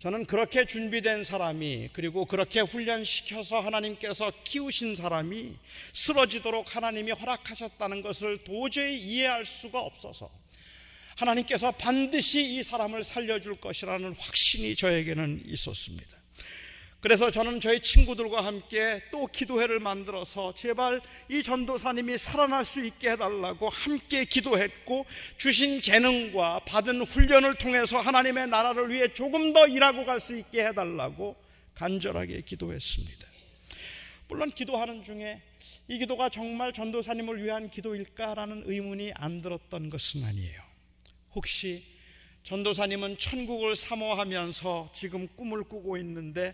저는 0.01 0.25
그렇게 0.25 0.66
준비된 0.66 1.23
사람이 1.23 1.90
그리고 1.92 2.25
그렇게 2.25 2.59
훈련시켜서 2.59 3.61
하나님께서 3.61 4.33
키우신 4.42 4.97
사람이 4.97 5.55
쓰러지도록 5.92 6.75
하나님이 6.75 7.12
허락하셨다는 7.12 8.03
것을 8.03 8.38
도저히 8.38 8.99
이해할 8.99 9.45
수가 9.45 9.81
없어서 9.81 10.29
하나님께서 11.19 11.71
반드시 11.71 12.57
이 12.57 12.64
사람을 12.64 13.05
살려줄 13.05 13.61
것이라는 13.61 14.12
확신이 14.19 14.75
저에게는 14.75 15.45
있었습니다. 15.47 16.26
그래서 17.01 17.31
저는 17.31 17.61
저희 17.61 17.81
친구들과 17.81 18.45
함께 18.45 19.03
또 19.13 19.27
기도회를 19.27 19.79
만들어서 19.81 20.55
제발 20.55 21.01
이 21.29 21.43
전도사님이 21.43 22.17
살아날 22.19 22.65
수 22.65 22.85
있게 22.85 23.11
해달라고 23.11 23.69
함께 23.69 24.25
기도했고 24.25 25.07
주신 25.37 25.81
재능과 25.81 26.61
받은 26.67 27.03
훈련을 27.03 27.55
통해서 27.57 28.01
하나님의 28.01 28.49
나라를 28.49 28.91
위해 28.91 29.13
조금 29.13 29.53
더 29.53 29.69
일하고 29.69 30.05
갈 30.05 30.19
수 30.19 30.37
있게 30.37 30.67
해달라고 30.67 31.37
간절하게 31.75 32.41
기도했습니다. 32.41 33.27
물론 34.29 34.51
기도하는 34.51 35.05
중에 35.05 35.41
이 35.89 35.99
기도가 35.99 36.31
정말 36.31 36.73
전도사님을 36.73 37.45
위한 37.45 37.71
기도일까라는 37.71 38.65
의문이 38.67 39.13
안 39.15 39.43
들었던 39.43 39.91
것은 39.91 40.25
아니에요. 40.25 40.61
혹시 41.35 41.85
전도사님은 42.43 43.19
천국을 43.19 43.77
사모하면서 43.77 44.91
지금 44.95 45.29
꿈을 45.37 45.63
꾸고 45.65 45.97
있는데 45.99 46.53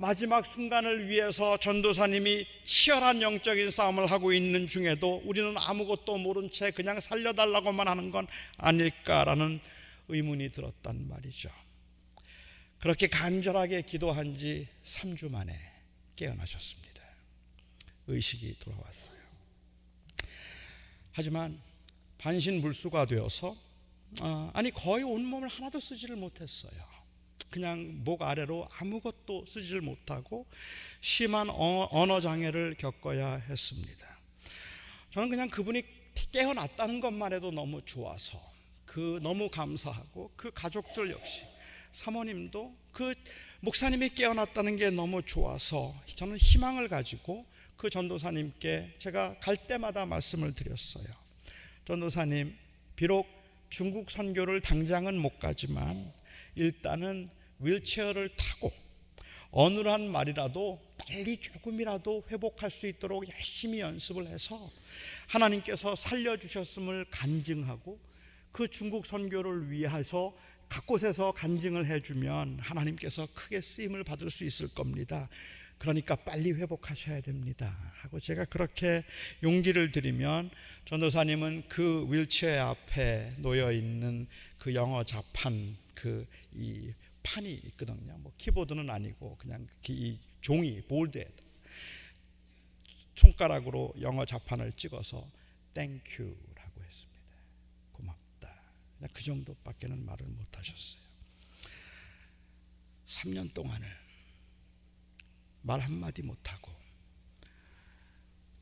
마지막 0.00 0.46
순간을 0.46 1.08
위해서 1.08 1.56
전도사님이 1.56 2.46
치열한 2.62 3.20
영적인 3.20 3.68
싸움을 3.72 4.06
하고 4.06 4.32
있는 4.32 4.68
중에도 4.68 5.20
우리는 5.24 5.56
아무것도 5.58 6.18
모른 6.18 6.48
채 6.52 6.70
그냥 6.70 7.00
살려달라고만 7.00 7.88
하는 7.88 8.12
건 8.12 8.28
아닐까라는 8.58 9.58
의문이 10.06 10.52
들었단 10.52 11.08
말이죠. 11.08 11.50
그렇게 12.78 13.08
간절하게 13.08 13.82
기도한 13.82 14.36
지 14.36 14.68
3주 14.84 15.32
만에 15.32 15.52
깨어나셨습니다. 16.14 17.02
의식이 18.06 18.60
돌아왔어요. 18.60 19.18
하지만 21.10 21.60
반신불수가 22.18 23.06
되어서 23.06 23.56
아, 24.20 24.52
아니 24.54 24.70
거의 24.70 25.02
온몸을 25.02 25.48
하나도 25.48 25.80
쓰지를 25.80 26.14
못했어요. 26.14 26.97
그냥 27.50 28.04
목 28.04 28.22
아래로 28.22 28.68
아무것도 28.78 29.46
쓰지를 29.46 29.80
못하고 29.80 30.46
심한 31.00 31.48
어, 31.50 31.88
언어 31.90 32.20
장애를 32.20 32.76
겪어야 32.78 33.36
했습니다. 33.36 34.06
저는 35.10 35.30
그냥 35.30 35.48
그분이 35.48 35.82
깨어났다는 36.32 37.00
것만 37.00 37.32
해도 37.32 37.50
너무 37.50 37.80
좋아서 37.84 38.38
그 38.84 39.18
너무 39.22 39.48
감사하고 39.50 40.32
그 40.36 40.50
가족들 40.52 41.10
역시 41.10 41.42
사모님도 41.92 42.76
그 42.92 43.14
목사님이 43.60 44.10
깨어났다는 44.10 44.76
게 44.76 44.90
너무 44.90 45.22
좋아서 45.22 45.94
저는 46.14 46.36
희망을 46.36 46.88
가지고 46.88 47.46
그 47.76 47.88
전도사님께 47.88 48.96
제가 48.98 49.38
갈 49.40 49.56
때마다 49.56 50.04
말씀을 50.04 50.54
드렸어요. 50.54 51.06
전도사님, 51.86 52.56
비록 52.96 53.26
중국 53.70 54.10
선교를 54.10 54.60
당장은 54.60 55.16
못 55.16 55.38
가지만 55.38 56.12
일단은 56.56 57.30
윌체어를 57.60 58.30
타고 58.30 58.72
어느 59.50 59.80
한 59.80 60.10
말이라도 60.10 60.80
빨리 60.98 61.38
조금이라도 61.38 62.24
회복할 62.30 62.70
수 62.70 62.86
있도록 62.86 63.28
열심히 63.32 63.80
연습을 63.80 64.26
해서 64.26 64.70
하나님께서 65.28 65.96
살려주셨음을 65.96 67.06
간증하고 67.10 67.98
그 68.52 68.68
중국 68.68 69.06
선교를 69.06 69.70
위해서 69.70 70.36
각곳에서 70.68 71.32
간증을 71.32 71.86
해주면 71.86 72.58
하나님께서 72.60 73.26
크게 73.32 73.60
쓰임을 73.60 74.04
받을 74.04 74.28
수 74.28 74.44
있을 74.44 74.68
겁니다. 74.68 75.28
그러니까 75.78 76.16
빨리 76.16 76.52
회복하셔야 76.52 77.20
됩니다. 77.20 77.74
하고 78.00 78.18
제가 78.20 78.44
그렇게 78.46 79.04
용기를 79.42 79.92
드리면 79.92 80.50
전도사님은 80.84 81.68
그 81.68 82.06
휠체어 82.10 82.70
앞에 82.70 83.32
놓여 83.38 83.72
있는 83.72 84.26
그 84.58 84.74
영어 84.74 85.04
자판 85.04 85.76
그이 85.94 86.92
판이 87.28 87.52
있거든요. 87.66 88.16
뭐 88.18 88.32
키보드는 88.38 88.88
아니고 88.88 89.36
그냥 89.36 89.66
이 89.88 90.18
종이 90.40 90.80
보드에 90.82 91.28
손가락으로 93.16 93.92
영어 94.00 94.24
자판을 94.24 94.72
찍어서 94.72 95.28
thank 95.74 96.19
you라고 96.19 96.82
했습니다. 96.84 97.22
고맙다. 97.92 98.62
그 99.12 99.22
정도밖에는 99.22 100.06
말을 100.06 100.26
못 100.26 100.56
하셨어요. 100.56 101.02
3년 103.06 103.52
동안을 103.52 103.86
말 105.62 105.80
한마디 105.80 106.22
못하고 106.22 106.72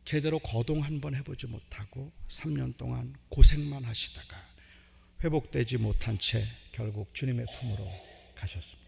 제대로 0.05 0.39
거동 0.39 0.83
한 0.83 1.01
번 1.01 1.15
해보지 1.15 1.47
못하고 1.47 2.13
3년 2.29 2.77
동안 2.77 3.15
고생만 3.29 3.85
하시다가 3.85 4.37
회복되지 5.23 5.79
못한 5.79 6.19
채 6.19 6.45
결국 6.73 7.13
주님의 7.15 7.47
품으로 7.55 8.16
가셨습니다. 8.37 8.87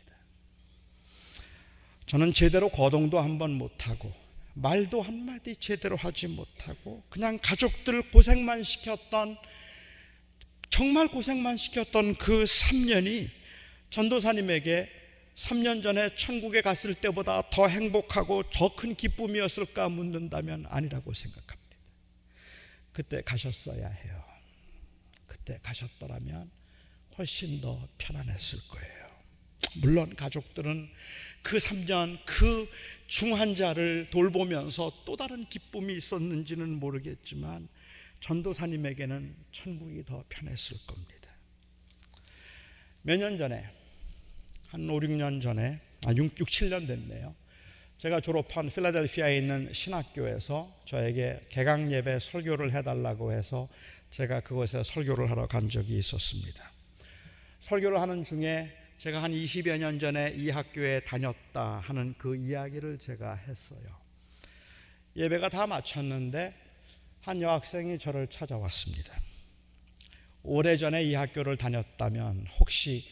저는 2.06 2.32
제대로 2.32 2.68
거동도 2.68 3.20
한번 3.20 3.52
못하고 3.52 4.12
말도 4.54 5.02
한마디 5.02 5.56
제대로 5.56 5.96
하지 5.96 6.26
못하고 6.26 7.02
그냥 7.10 7.38
가족들 7.42 8.10
고생만 8.10 8.62
시켰던 8.62 9.36
정말 10.70 11.08
고생만 11.08 11.56
시켰던 11.56 12.14
그 12.16 12.44
3년이 12.44 13.28
전도사님에게 13.90 14.90
3년 15.34 15.82
전에 15.82 16.14
천국에 16.16 16.62
갔을 16.62 16.94
때보다 16.94 17.48
더 17.50 17.68
행복하고 17.68 18.42
더 18.50 18.74
큰 18.74 18.94
기쁨이었을까 18.94 19.88
묻는다면 19.88 20.66
아니라고 20.68 21.14
생각합니다. 21.14 21.76
그때 22.92 23.22
가셨어야 23.22 23.88
해요. 23.88 24.24
그때 25.26 25.58
가셨더라면 25.62 26.50
훨씬 27.16 27.60
더 27.60 27.88
편안했을 27.98 28.58
거예요. 28.68 29.07
물론 29.82 30.14
가족들은 30.14 30.88
그 31.42 31.56
3년 31.56 32.18
그 32.26 32.68
중환자를 33.06 34.08
돌보면서 34.10 34.92
또 35.04 35.16
다른 35.16 35.44
기쁨이 35.46 35.96
있었는지는 35.96 36.78
모르겠지만 36.78 37.68
전도사님에게는 38.20 39.34
천국이 39.52 40.04
더 40.04 40.24
편했을 40.28 40.76
겁니다. 40.86 41.30
몇 43.02 43.16
년 43.18 43.38
전에 43.38 43.70
한 44.68 44.88
5, 44.90 45.00
6년 45.00 45.40
전에 45.42 45.80
아 46.04 46.12
6, 46.12 46.38
6 46.38 46.46
7년 46.46 46.86
됐네요. 46.86 47.34
제가 47.96 48.20
졸업한 48.20 48.70
필라델피아에 48.70 49.38
있는 49.38 49.72
신학교에서 49.72 50.72
저에게 50.86 51.40
개강 51.48 51.90
예배 51.90 52.18
설교를 52.20 52.72
해달라고 52.72 53.32
해서 53.32 53.68
제가 54.10 54.40
그곳에 54.40 54.82
설교를 54.84 55.30
하러 55.30 55.46
간 55.48 55.68
적이 55.68 55.98
있었습니다. 55.98 56.72
설교를 57.58 58.00
하는 58.00 58.22
중에 58.22 58.72
제가 58.98 59.22
한 59.22 59.30
20여 59.30 59.78
년 59.78 60.00
전에 60.00 60.34
이 60.36 60.50
학교에 60.50 60.98
다녔다 61.04 61.78
하는 61.78 62.16
그 62.18 62.34
이야기를 62.34 62.98
제가 62.98 63.36
했어요. 63.36 63.96
예배가 65.14 65.50
다 65.50 65.68
마쳤는데 65.68 66.52
한 67.20 67.40
여학생이 67.40 68.00
저를 68.00 68.26
찾아왔습니다. 68.26 69.16
오래전에 70.42 71.04
이 71.04 71.14
학교를 71.14 71.56
다녔다면 71.56 72.48
혹시 72.58 73.08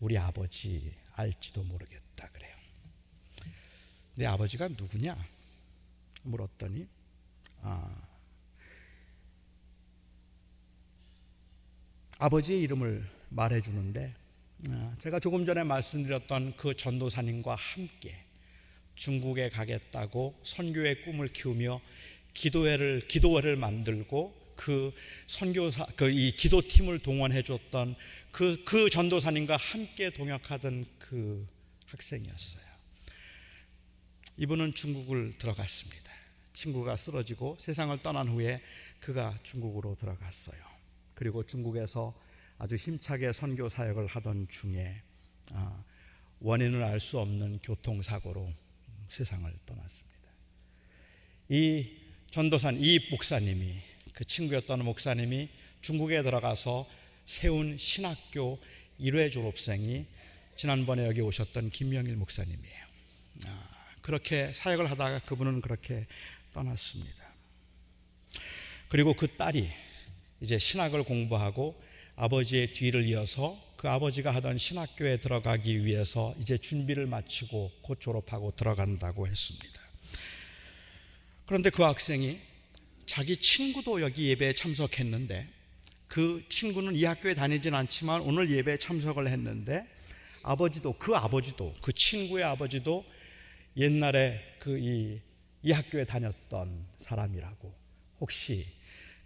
우리 0.00 0.16
아버지 0.16 0.94
알지도 1.16 1.64
모르겠다 1.64 2.30
그래요. 2.30 2.56
내 4.14 4.24
아버지가 4.24 4.68
누구냐? 4.68 5.22
물었더니 6.22 6.88
아, 7.60 8.08
아버지의 12.16 12.62
이름을 12.62 13.06
말해 13.28 13.60
주는데 13.60 14.14
어, 14.14 14.25
제가 14.98 15.20
조금 15.20 15.44
전에 15.44 15.64
말씀드렸던 15.64 16.56
그 16.56 16.74
전도사님과 16.74 17.54
함께 17.54 18.16
중국에 18.94 19.50
가겠다고 19.50 20.38
선교의 20.42 21.02
꿈을 21.02 21.28
키우며 21.28 21.80
기도회를 22.32 23.02
기도회를 23.06 23.56
만들고 23.56 24.34
그 24.56 24.92
선교사 25.26 25.84
그 25.96 26.10
이 26.10 26.32
기도팀을 26.34 27.00
동원해 27.00 27.42
줬던 27.42 27.94
그, 28.32 28.64
그 28.64 28.88
전도사님과 28.88 29.56
함께 29.56 30.10
동역하던 30.10 30.86
그 30.98 31.46
학생이었어요. 31.86 32.64
이분은 34.38 34.74
중국을 34.74 35.36
들어갔습니다. 35.38 36.10
친구가 36.54 36.96
쓰러지고 36.96 37.58
세상을 37.60 37.98
떠난 37.98 38.28
후에 38.28 38.62
그가 39.00 39.38
중국으로 39.42 39.94
들어갔어요. 39.96 40.58
그리고 41.14 41.42
중국에서 41.42 42.14
아주 42.58 42.76
힘차게 42.76 43.32
선교 43.32 43.68
사역을 43.68 44.06
하던 44.06 44.48
중에 44.48 45.02
아, 45.52 45.84
원인을 46.40 46.82
알 46.82 47.00
수 47.00 47.18
없는 47.18 47.60
교통사고로 47.62 48.52
세상을 49.08 49.52
떠났습니다. 49.66 50.30
이 51.48 51.96
전도산 52.30 52.78
이 52.80 52.98
목사님이 53.10 53.74
그 54.12 54.24
친구였던 54.24 54.84
목사님이 54.84 55.48
중국에 55.80 56.22
들어가서 56.22 56.88
세운 57.24 57.78
신학교 57.78 58.58
1회 59.00 59.30
졸업생이 59.30 60.06
지난번에 60.56 61.06
여기 61.06 61.20
오셨던 61.20 61.70
김명일 61.70 62.16
목사님이에요. 62.16 62.86
아, 63.46 63.68
그렇게 64.00 64.52
사역을 64.52 64.90
하다가 64.90 65.20
그분은 65.20 65.60
그렇게 65.60 66.06
떠났습니다. 66.52 67.34
그리고 68.88 69.14
그 69.14 69.36
딸이 69.36 69.68
이제 70.40 70.58
신학을 70.58 71.04
공부하고 71.04 71.80
아버지의 72.16 72.72
뒤를 72.72 73.06
이어서 73.08 73.60
그그 73.76 73.88
아버지가 73.88 74.34
하던 74.34 74.58
신학교에 74.58 75.18
들어가기 75.18 75.84
위해서 75.84 76.34
이제 76.38 76.56
준비를 76.56 77.06
마치고 77.06 77.72
곧 77.82 78.00
졸업하고 78.00 78.54
들어간다고 78.56 79.26
했습니다. 79.26 79.80
그런데 81.44 81.70
그 81.70 81.82
학생이 81.82 82.40
자기 83.04 83.36
친구도 83.36 84.00
여기 84.00 84.28
예배에 84.30 84.54
참석했는데 84.54 85.46
그 86.08 86.44
친구는 86.48 86.96
이 86.96 87.04
학교에 87.04 87.34
다니진 87.34 87.74
않지만 87.74 88.22
오늘 88.22 88.50
예배에 88.50 88.78
참석을 88.78 89.28
했는데 89.28 89.86
아버지도 90.42 90.94
그 90.94 91.14
아버지도 91.14 91.74
그 91.82 91.92
친구의 91.92 92.44
아버지도 92.44 93.04
옛날에 93.76 94.40
그 94.58 94.78
이 94.78 95.26
이 95.66 95.72
학교에 95.72 96.04
다녔던 96.04 96.86
사람이라고 96.96 97.74
혹시 98.20 98.64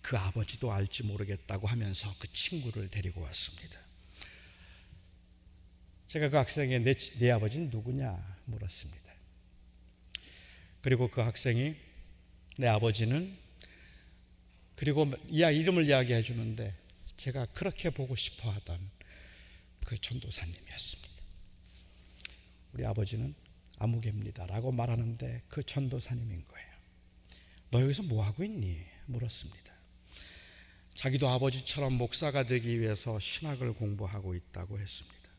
그 0.03 0.17
아버지도 0.17 0.73
알지 0.73 1.05
모르겠다고 1.05 1.67
하면서 1.67 2.13
그 2.19 2.33
친구를 2.33 2.89
데리고 2.89 3.21
왔습니다. 3.23 3.79
제가 6.07 6.29
그 6.29 6.37
학생에게 6.37 6.81
내, 6.81 6.95
내 6.95 7.31
아버지는 7.31 7.71
누구냐 7.71 8.39
물었습니다. 8.47 9.13
그리고 10.83 11.09
그 11.09 11.21
학생이 11.21 11.77
내 12.59 12.67
아버지는 12.67 13.37
그리고 14.77 15.11
이야 15.29 15.51
이름을 15.51 15.87
이야기해 15.87 16.23
주는데 16.23 16.75
제가 17.17 17.47
그렇게 17.47 17.91
보고 17.91 18.17
싶어 18.17 18.51
하던 18.51 18.91
그 19.85 19.99
전도사님이었습니다. 20.01 21.11
우리 22.73 22.87
아버지는 22.87 23.35
아무개입니다라고 23.79 24.73
말하는데 24.73 25.43
그 25.49 25.63
전도사님인 25.63 26.45
거예요. 26.47 26.69
너 27.71 27.83
여기서 27.83 28.05
뭐 28.05 28.25
하고 28.25 28.43
있니? 28.43 28.85
물었습니다. 29.07 29.70
자기도 31.01 31.31
아버지처럼 31.31 31.95
목사가 31.95 32.43
되기 32.43 32.79
위해서 32.79 33.19
신학을 33.19 33.73
공부하고 33.73 34.35
있다고 34.35 34.79
했습니다. 34.79 35.31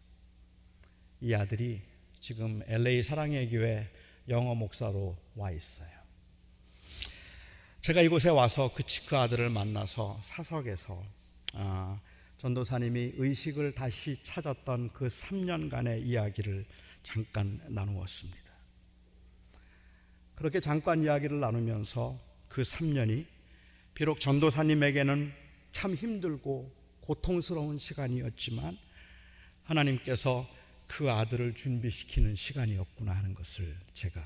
이 1.19 1.35
아들이 1.35 1.83
지금 2.19 2.63
LA 2.65 3.03
사랑의 3.03 3.47
교회 3.47 3.87
영어 4.27 4.55
목사로 4.55 5.15
와 5.35 5.51
있어요. 5.51 5.91
제가 7.81 8.01
이곳에 8.01 8.29
와서 8.29 8.71
그, 8.73 8.81
그 9.05 9.15
아들을 9.15 9.51
만나서 9.51 10.19
사석에서 10.23 11.05
아, 11.53 12.01
전도사님이 12.39 13.11
의식을 13.17 13.75
다시 13.75 14.23
찾았던 14.23 14.93
그 14.93 15.05
3년간의 15.05 16.01
이야기를 16.03 16.65
잠깐 17.03 17.61
나누었습니다. 17.69 18.51
그렇게 20.33 20.59
잠깐 20.59 21.03
이야기를 21.03 21.39
나누면서 21.39 22.19
그 22.47 22.63
3년이 22.63 23.27
비록 23.93 24.19
전도사님에게는 24.19 25.40
참 25.71 25.93
힘들고 25.93 26.71
고통스러운 27.01 27.77
시간이었지만 27.77 28.77
하나님께서 29.63 30.47
그 30.87 31.09
아들을 31.09 31.55
준비시키는 31.55 32.35
시간이었구나 32.35 33.13
하는 33.13 33.33
것을 33.33 33.77
제가 33.93 34.21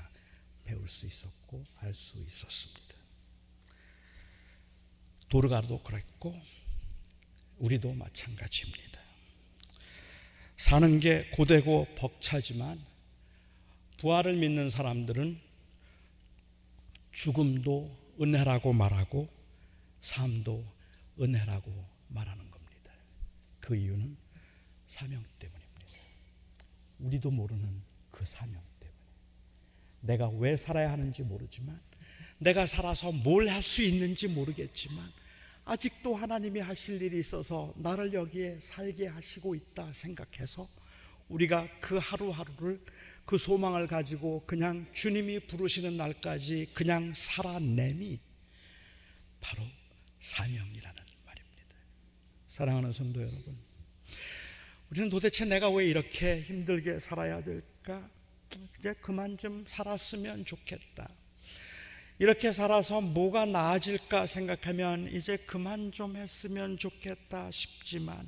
배울 0.64 0.86
수 0.88 1.06
있었고 1.06 1.64
알 1.76 1.94
수 1.94 2.18
있었습니다. 2.18 2.94
도르가도 5.28 5.82
그랬고 5.82 6.40
우리도 7.58 7.94
마찬가지입니다. 7.94 9.00
사는 10.56 11.00
게 11.00 11.28
고되고 11.30 11.86
벅차지만 11.96 12.84
부활을 13.98 14.36
믿는 14.36 14.70
사람들은 14.70 15.40
죽음도 17.12 17.96
은혜라고 18.20 18.72
말하고 18.72 19.28
삶도 20.00 20.75
은혜라고 21.20 21.88
말하는 22.08 22.50
겁니다. 22.50 22.92
그 23.60 23.76
이유는 23.76 24.16
사명 24.88 25.24
때문입니다. 25.38 25.66
우리도 26.98 27.30
모르는 27.30 27.82
그 28.10 28.24
사명 28.24 28.62
때문에 28.80 29.00
내가 30.00 30.28
왜 30.28 30.56
살아야 30.56 30.92
하는지 30.92 31.22
모르지만 31.22 31.80
내가 32.38 32.66
살아서 32.66 33.12
뭘 33.12 33.48
할 33.48 33.62
수 33.62 33.82
있는지 33.82 34.28
모르겠지만 34.28 35.10
아직도 35.64 36.14
하나님이 36.14 36.60
하실 36.60 37.00
일이 37.02 37.18
있어서 37.18 37.72
나를 37.76 38.12
여기에 38.12 38.60
살게 38.60 39.06
하시고 39.08 39.54
있다 39.54 39.92
생각해서 39.92 40.68
우리가 41.28 41.66
그 41.80 41.96
하루하루를 41.96 42.80
그 43.24 43.36
소망을 43.36 43.88
가지고 43.88 44.44
그냥 44.46 44.86
주님이 44.92 45.40
부르시는 45.48 45.96
날까지 45.96 46.70
그냥 46.72 47.12
살아냄이 47.12 48.20
바로 49.40 49.64
사명이라는. 50.20 51.05
사랑하는 52.56 52.90
성도 52.90 53.20
여러분, 53.20 53.54
우리는 54.88 55.10
도대체 55.10 55.44
내가 55.44 55.68
왜 55.68 55.86
이렇게 55.88 56.40
힘들게 56.40 56.98
살아야 56.98 57.42
될까? 57.42 58.08
이제 58.78 58.94
그만 59.02 59.36
좀 59.36 59.66
살았으면 59.68 60.46
좋겠다. 60.46 61.06
이렇게 62.18 62.52
살아서 62.52 63.02
뭐가 63.02 63.44
나아질까 63.44 64.24
생각하면 64.24 65.14
이제 65.14 65.36
그만 65.36 65.92
좀 65.92 66.16
했으면 66.16 66.78
좋겠다 66.78 67.50
싶지만 67.50 68.26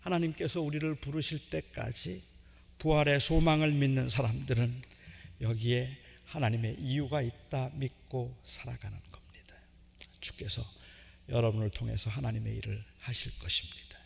하나님께서 0.00 0.60
우리를 0.60 0.94
부르실 0.96 1.48
때까지 1.48 2.22
부활의 2.76 3.20
소망을 3.20 3.72
믿는 3.72 4.10
사람들은 4.10 4.82
여기에 5.40 5.96
하나님의 6.26 6.74
이유가 6.78 7.22
있다 7.22 7.70
믿고 7.72 8.36
살아가는 8.44 8.98
겁니다. 9.10 9.54
주께서 10.20 10.77
여러분을 11.28 11.70
통해서 11.70 12.10
하나님의 12.10 12.56
일을 12.56 12.82
하실 13.00 13.38
것입니다. 13.40 13.98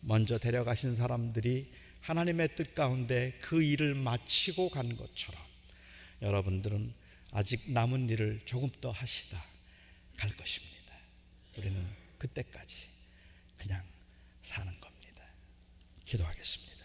먼저 0.00 0.38
데려가신 0.38 0.96
사람들이 0.96 1.72
하나님의 2.00 2.54
뜻 2.56 2.74
가운데 2.74 3.38
그 3.42 3.62
일을 3.62 3.94
마치고 3.94 4.70
간 4.70 4.96
것처럼 4.96 5.40
여러분들은 6.22 6.92
아직 7.32 7.72
남은 7.72 8.08
일을 8.08 8.40
조금 8.44 8.70
더 8.80 8.90
하시다 8.90 9.42
갈 10.16 10.30
것입니다. 10.30 10.94
우리는 11.56 11.86
그때까지 12.18 12.88
그냥 13.58 13.82
사는 14.42 14.72
겁니다. 14.80 15.22
기도하겠습니다. 16.04 16.78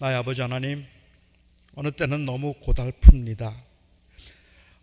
나의 0.00 0.16
아버지 0.16 0.40
하나님, 0.40 0.84
어느 1.74 1.92
때는 1.92 2.24
너무 2.24 2.54
고달픕니다. 2.60 3.73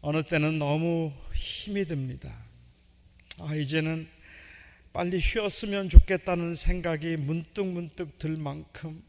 어느 0.02 0.24
때는 0.24 0.58
너무 0.58 1.14
힘이 1.34 1.86
듭니다. 1.86 2.36
아, 3.38 3.56
이제는 3.56 4.08
빨리 4.93 5.20
쉬었으면 5.20 5.89
좋겠다는 5.89 6.56
생각이 6.56 7.18
문득 7.18 7.66
문득 7.66 8.18
들 8.18 8.36
만큼 8.36 9.04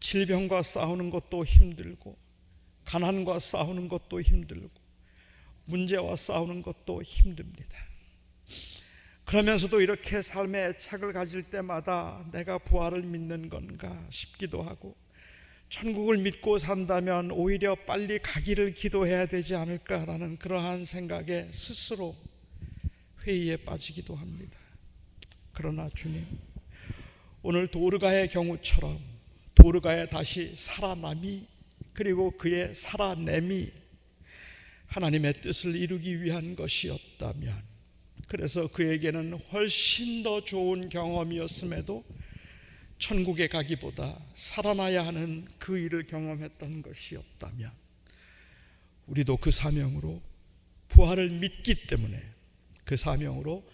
질병과 0.00 0.62
싸우는 0.62 1.10
것도 1.10 1.44
힘들고 1.44 2.16
가난과 2.84 3.40
싸우는 3.40 3.88
것도 3.88 4.20
힘들고 4.20 4.70
문제와 5.64 6.14
싸우는 6.14 6.62
것도 6.62 7.02
힘듭니다. 7.02 7.76
그러면서도 9.24 9.80
이렇게 9.80 10.22
삶의 10.22 10.68
애착을 10.68 11.12
가질 11.12 11.42
때마다 11.50 12.24
내가 12.30 12.58
부활을 12.58 13.02
믿는 13.02 13.48
건가 13.48 14.06
싶기도 14.10 14.62
하고 14.62 14.96
천국을 15.68 16.18
믿고 16.18 16.58
산다면 16.58 17.30
오히려 17.32 17.74
빨리 17.74 18.18
가기를 18.20 18.72
기도해야 18.72 19.26
되지 19.26 19.56
않을까라는 19.56 20.38
그러한 20.38 20.84
생각에 20.84 21.48
스스로 21.50 22.14
회의에 23.24 23.56
빠지기도 23.56 24.14
합니다. 24.14 24.58
그러나 25.52 25.88
주님, 25.94 26.24
오늘 27.42 27.66
도르가의 27.66 28.28
경우처럼 28.28 28.98
도르가의 29.54 30.10
다시 30.10 30.54
살아남이 30.54 31.46
그리고 31.92 32.30
그의 32.32 32.74
살아냄이 32.74 33.70
하나님의 34.86 35.40
뜻을 35.40 35.74
이루기 35.74 36.22
위한 36.22 36.54
것이었다면 36.54 37.62
그래서 38.28 38.66
그에게는 38.68 39.34
훨씬 39.52 40.22
더 40.22 40.44
좋은 40.44 40.88
경험이었음에도 40.88 42.04
천국에 42.98 43.48
가기보다 43.48 44.18
살아나야 44.34 45.06
하는 45.06 45.46
그 45.58 45.78
일을 45.78 46.06
경험했던 46.06 46.82
것이었다면 46.82 47.70
우리도 49.06 49.36
그 49.36 49.50
사명으로 49.50 50.20
부활을 50.88 51.30
믿기 51.30 51.86
때문에 51.86 52.22
그 52.84 52.96
사명으로 52.96 53.64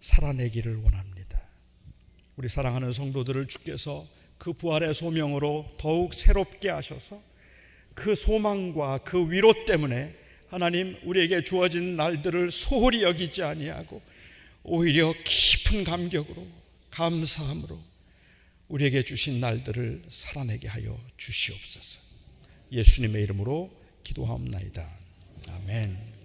살아내기를 0.00 0.76
원합니다. 0.76 1.40
우리 2.36 2.48
사랑하는 2.48 2.92
성도들을 2.92 3.46
주께서 3.48 4.06
그 4.38 4.52
부활의 4.52 4.92
소명으로 4.94 5.74
더욱 5.78 6.12
새롭게 6.12 6.68
하셔서 6.68 7.22
그 7.94 8.14
소망과 8.14 8.98
그 8.98 9.30
위로 9.30 9.64
때문에 9.64 10.14
하나님 10.48 10.98
우리에게 11.04 11.44
주어진 11.44 11.96
날들을 11.96 12.50
소홀히 12.50 13.02
여기지 13.02 13.42
아니하고 13.42 14.02
오히려 14.62 15.14
깊은 15.24 15.84
감격으로 15.84 16.46
감사함으로 16.90 17.78
우리에게 18.68 19.02
주신 19.04 19.40
날들을 19.40 20.02
살아내게 20.08 20.68
하여 20.68 20.98
주시옵소서. 21.16 22.00
예수님의 22.72 23.22
이름으로 23.22 23.70
기도하옵나이다. 24.02 24.88
아멘. 25.48 26.15